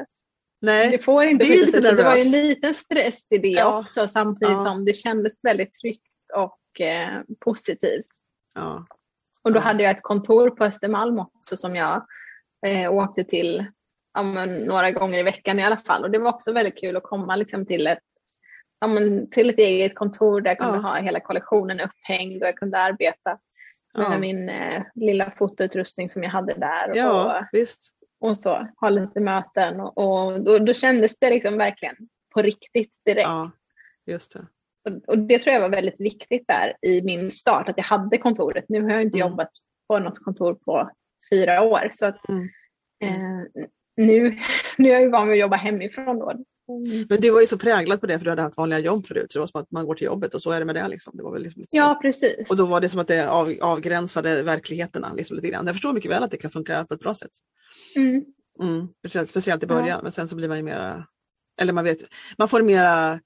[0.62, 1.96] Nej, det får inte det skita sig.
[1.96, 3.80] Det var ju en liten stress i det Ja.
[3.80, 8.06] också samtidigt som det kändes väldigt tryggt och eh, positivt.
[8.56, 8.86] ja.
[9.44, 12.06] Och då hade jag ett kontor på Östermalm också som jag
[12.68, 13.66] eh, åkte till
[14.14, 16.04] ja, några gånger i veckan i alla fall.
[16.04, 18.00] Och det var också väldigt kul att komma liksom, till, ett,
[18.80, 20.82] ja, men, till ett eget kontor där jag kunde Ja.
[20.82, 23.38] ha hela kollektionen upphängd och jag kunde arbeta
[23.98, 24.18] med Ja.
[24.20, 26.90] min eh, lilla fotoutrustning som jag hade där.
[26.90, 27.90] Och, ja, visst.
[28.20, 29.80] och så, ha lite möten.
[29.80, 31.96] Och, och då, då kändes det liksom verkligen
[32.34, 33.28] på riktigt direkt.
[33.28, 33.52] Ja,
[34.06, 34.48] just det.
[34.90, 38.18] Och, och det tror jag var väldigt viktigt där i min start, att jag hade
[38.18, 38.66] kontoret.
[38.70, 39.30] Nu har jag inte Mm.
[39.30, 39.50] jobbat
[39.88, 40.92] på något kontor på
[41.32, 41.90] fyra år.
[41.92, 42.50] Så att, Mm.
[43.04, 43.64] eh,
[43.98, 44.38] nu,
[44.78, 46.34] nu är jag ju van vid att jobba hemifrån då.
[47.10, 49.32] Men du var ju så präglad på det för du hade haft vanliga jobb förut.
[49.32, 50.88] Så det var som att man går till jobbet och så är det med det.
[50.88, 51.18] Liksom.
[51.18, 51.64] Det var väl liksom.
[51.70, 52.50] Ja, precis.
[52.50, 55.66] Och då var det som att det av, avgränsade verkligheterna liksom lite grann.
[55.66, 57.32] Jag förstår mycket väl att det kan funka på ett bra sätt.
[57.96, 58.24] Mm.
[58.62, 58.88] Mm.
[59.28, 59.76] Speciellt- i Ja.
[59.76, 61.06] början men sen så blir man ju mera,
[61.62, 61.98] eller man vet,
[62.38, 63.20] man får mera,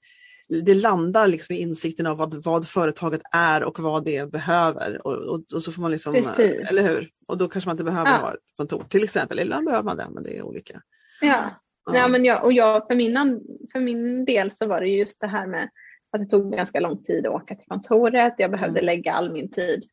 [0.62, 5.06] det landar liksom i insikten av vad, vad företaget är och vad det behöver.
[5.06, 6.70] Och, och, och så får man liksom, Precis.
[6.70, 7.10] eller hur?
[7.26, 8.16] Och då kanske man inte behöver Ja.
[8.16, 9.38] ha ett kontor till exempel.
[9.38, 10.82] Eller behöver man det men det är olika.
[11.20, 11.50] Ja.
[11.92, 12.08] Ja.
[12.08, 13.40] Men jag, och jag, för, min,
[13.72, 15.70] för min del så var det just det här med
[16.12, 18.34] att det tog ganska lång tid att åka till kontoret.
[18.38, 18.86] Jag behövde Mm.
[18.86, 19.84] lägga all min tid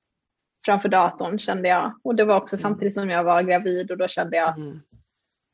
[0.65, 1.99] framför datorn kände jag.
[2.03, 2.61] Och det var också Mm.
[2.61, 4.79] samtidigt som jag var gravid och då kände jag Mm.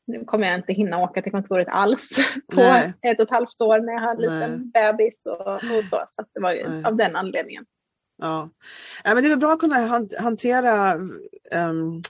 [0.06, 2.08] nu kommer jag inte hinna åka till kontoret alls
[2.54, 2.92] på Nej.
[3.02, 6.04] ett och ett halvt år när jag hade en liten bebis och, och så.
[6.10, 6.84] Så att det var ju Nej.
[6.84, 7.64] av den anledningen.
[8.16, 8.50] Ja.
[9.04, 10.90] ja, men det är väl bra att kunna han- hantera
[11.50, 12.02] ehm,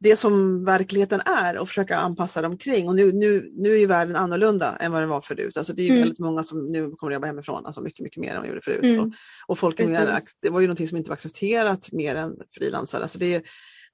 [0.00, 2.88] det som verkligheten är och försöka anpassa dem kring.
[2.88, 5.56] Och nu, nu, nu är ju världen annorlunda än vad den var förut.
[5.56, 6.00] Alltså det är ju Mm.
[6.00, 8.60] väldigt många som nu kommer att jobba hemifrån, alltså mycket, mycket mer än de gjorde
[8.60, 8.82] förut.
[8.84, 9.00] Mm.
[9.00, 9.12] Och,
[9.46, 13.02] och folk är mer, det var ju någonting som inte var accepterat mer än frilansare.
[13.02, 13.44] Alltså det,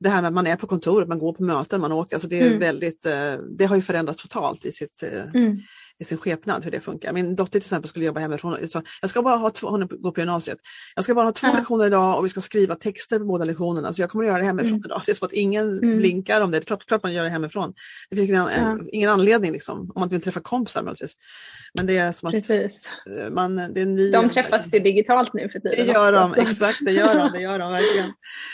[0.01, 2.29] det här med att man är på kontoret, man går på möten, man åker, alltså
[2.29, 2.59] det, är Mm.
[2.61, 5.57] väldigt, eh, det har ju förändrats totalt i sitt eh, Mm.
[6.01, 7.13] I sin skepnad hur det funkar.
[7.13, 8.57] Min dotter till exempel skulle jobba hemifrån.
[8.61, 10.59] Jag sa, jag ska bara ha två, hon går på gymnasiet.
[10.95, 11.57] Jag ska bara ha två Ja.
[11.57, 13.93] lektioner idag och vi ska skriva texter på båda lektionerna.
[13.93, 14.83] Så jag kommer att göra det hemifrån Mm.
[14.85, 15.03] idag.
[15.07, 15.97] Det är som att ingen Mm.
[15.99, 16.59] blinkar om det.
[16.59, 17.75] Det är klart, klart man gör det hemifrån.
[18.11, 18.79] Det finns ingen, Ja.
[18.93, 21.17] ingen anledning liksom, om man inte vill träffa kompisar möjligtvis.
[21.75, 22.89] Men det är som att Precis.
[23.21, 24.11] eh, man, det är ny...
[24.11, 25.95] De träffas ju digitalt nu för Det tiden.
[25.95, 28.13] gör de, exakt det gör de, det gör de verkligen.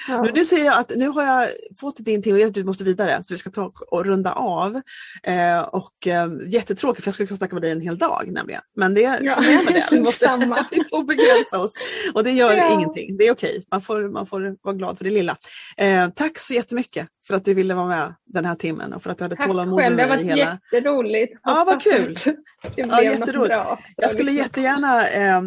[0.08, 0.22] Ja.
[0.22, 1.48] Men nu ser jag att nu har jag
[1.80, 4.80] fått din och att du måste vidare så vi ska ta och runda av.
[5.22, 8.60] Eh, och eh, jättetråkigt för jag skulle kunna snacka med dig en hel dag nämligen.
[8.76, 9.86] Men det Ja, det är med det.
[9.90, 10.26] Vi, måste,
[10.70, 11.74] vi får begränsa oss.
[12.14, 12.72] Och det gör Ja.
[12.74, 13.66] ingenting, det är okej.
[13.70, 15.36] Man, får, man får vara glad för det lilla.
[15.76, 19.10] Eh, tack så jättemycket för att du ville vara med den här timmen och för
[19.10, 20.24] att du hade Tack tålamod själv, med det har mig.
[20.26, 20.58] varit Hela...
[20.72, 21.32] jätteroligt.
[21.42, 22.16] Ja, vad kul.
[22.62, 23.48] Det blev Ja, jätteroligt.
[23.54, 23.84] bra också.
[23.96, 24.44] Jag skulle liksom.
[24.46, 25.42] jättegärna eh,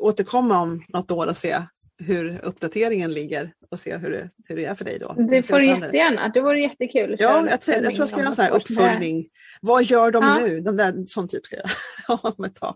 [0.00, 1.62] återkomma om något år och se
[2.06, 5.14] hur uppdateringen ligger och se hur det, hur det är för dig då.
[5.30, 6.28] Det får du jättegärna.
[6.28, 7.16] Det vore jättekul.
[7.18, 9.26] Ja, jag, tror jag ska göra en sån här uppföljning uppföljning.
[9.60, 10.38] Vad gör de Ja.
[10.46, 10.60] nu?
[10.60, 11.64] De där, sån typ ska jag
[12.08, 12.74] göra om ett tag.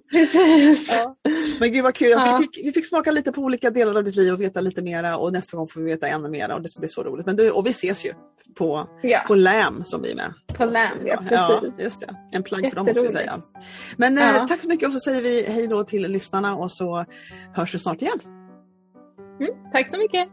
[0.91, 1.17] Ja.
[1.61, 2.39] Men gud vad kul, Ja.
[2.41, 4.83] vi, fick, vi fick smaka lite på olika delar av ditt liv och veta lite
[4.83, 7.27] mera och nästa gång får vi veta ännu mera och det ska bli så roligt.
[7.27, 8.13] Men du, och vi ses ju
[8.59, 10.33] på, Ja, på LAM som vi är med.
[10.55, 10.99] på LAM.
[11.05, 11.85] Ja, Ja, precis.
[11.85, 12.15] just det.
[12.33, 13.43] En plagg för dem måste vi säga.
[13.97, 14.47] Men eh, Ja.
[14.49, 17.05] tack så mycket och så säger vi hej då till lyssnarna och så
[17.55, 18.19] hörs vi snart igen.
[19.41, 20.29] Mm, tack så mycket.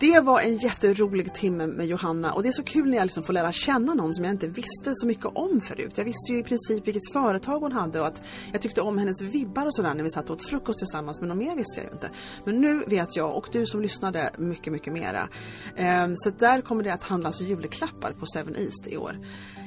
[0.00, 3.22] Det var en jätterolig timme med Johanna och det är så kul när jag liksom
[3.22, 5.92] får lära känna någon som jag inte visste så mycket om förut.
[5.94, 8.22] Jag visste ju i princip vilket företag hon hade och att
[8.52, 11.28] jag tyckte om hennes vibbar och sådär när vi satt och åt frukost tillsammans men
[11.28, 12.10] något mer visste jag ju inte.
[12.44, 15.28] Men nu vet jag och du som lyssnade mycket, mycket mera.
[15.76, 19.18] Ehm, så där kommer det att handlas julklappar på Seven East i år.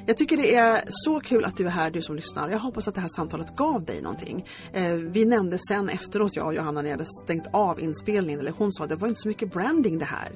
[0.05, 2.49] Jag tycker det är så kul att du är här, du som lyssnar.
[2.49, 4.45] Jag hoppas att det här samtalet gav dig någonting.
[4.73, 8.53] Eh, vi nämnde sen efteråt, jag och Johanna, när jag hade stängt av inspelningen, eller
[8.57, 10.29] hon sa att det var inte så mycket branding det här.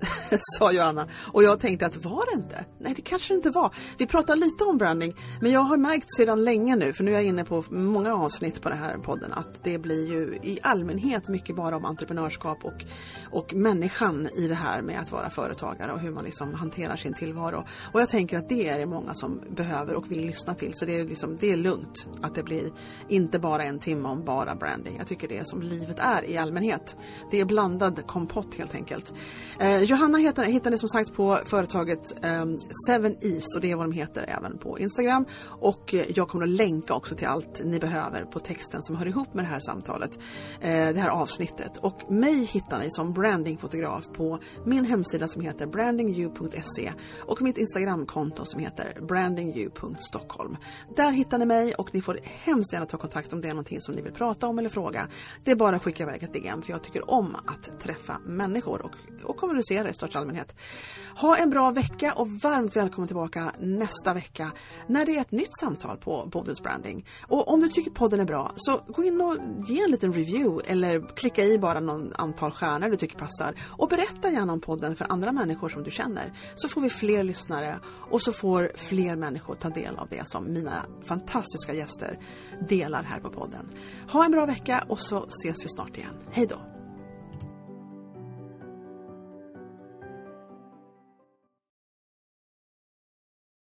[0.58, 2.64] sa Joanna, Och jag tänkte att var det inte?
[2.78, 3.74] Nej det kanske det inte var.
[3.98, 7.14] Vi pratar lite om branding men jag har märkt sedan länge nu, för nu är
[7.14, 11.28] jag inne på många avsnitt på den här podden, att det blir ju i allmänhet
[11.28, 12.84] mycket bara om entreprenörskap och,
[13.30, 17.14] och människan i det här med att vara företagare och hur man liksom hanterar sin
[17.14, 17.64] tillvaro.
[17.92, 20.72] Och jag tänker att det är det många som behöver och vill lyssna till.
[20.74, 22.72] Så det är, liksom, det är lugnt att det blir
[23.08, 24.96] inte bara en timme om bara branding.
[24.98, 26.96] Jag tycker det är som livet är i allmänhet.
[27.30, 29.12] Det är blandad kompott helt enkelt.
[29.58, 33.76] Eh, Johanna heter, hittar ni som sagt på företaget um, Seven East och det är
[33.76, 35.26] vad de heter även på Instagram.
[35.44, 39.06] Och eh, jag kommer att länka också till allt ni behöver på texten som hör
[39.06, 40.18] ihop med det här samtalet,
[40.60, 41.76] eh, det här avsnittet.
[41.76, 48.44] Och mig hittar ni som brandingfotograf på min hemsida som heter brandingyou.se och mitt Instagramkonto
[48.44, 50.56] som heter brandingyou.stockholm.
[50.96, 53.80] Där hittar ni mig och ni får hemskt gärna ta kontakt om det är någonting
[53.80, 55.08] som ni vill prata om eller fråga.
[55.44, 58.84] Det är bara att skicka iväg ett DM för jag tycker om att träffa människor
[58.84, 58.92] och,
[59.24, 60.56] och kommunicera i största allmänhet.
[61.16, 64.52] Ha en bra vecka och varmt välkommen tillbaka nästa vecka
[64.86, 67.06] när det är ett nytt samtal på Bodens Branding.
[67.22, 69.36] Och om du tycker podden är bra så gå in och
[69.68, 73.88] ge en liten review eller klicka i bara någon antal stjärnor du tycker passar och
[73.88, 76.32] berätta gärna om podden för andra människor som du känner.
[76.54, 80.52] Så får vi fler lyssnare och så får fler människor ta del av det som
[80.52, 82.18] mina fantastiska gäster
[82.68, 83.68] delar här på podden.
[84.12, 86.14] Ha en bra vecka och så ses vi snart igen.
[86.30, 86.77] Hej då!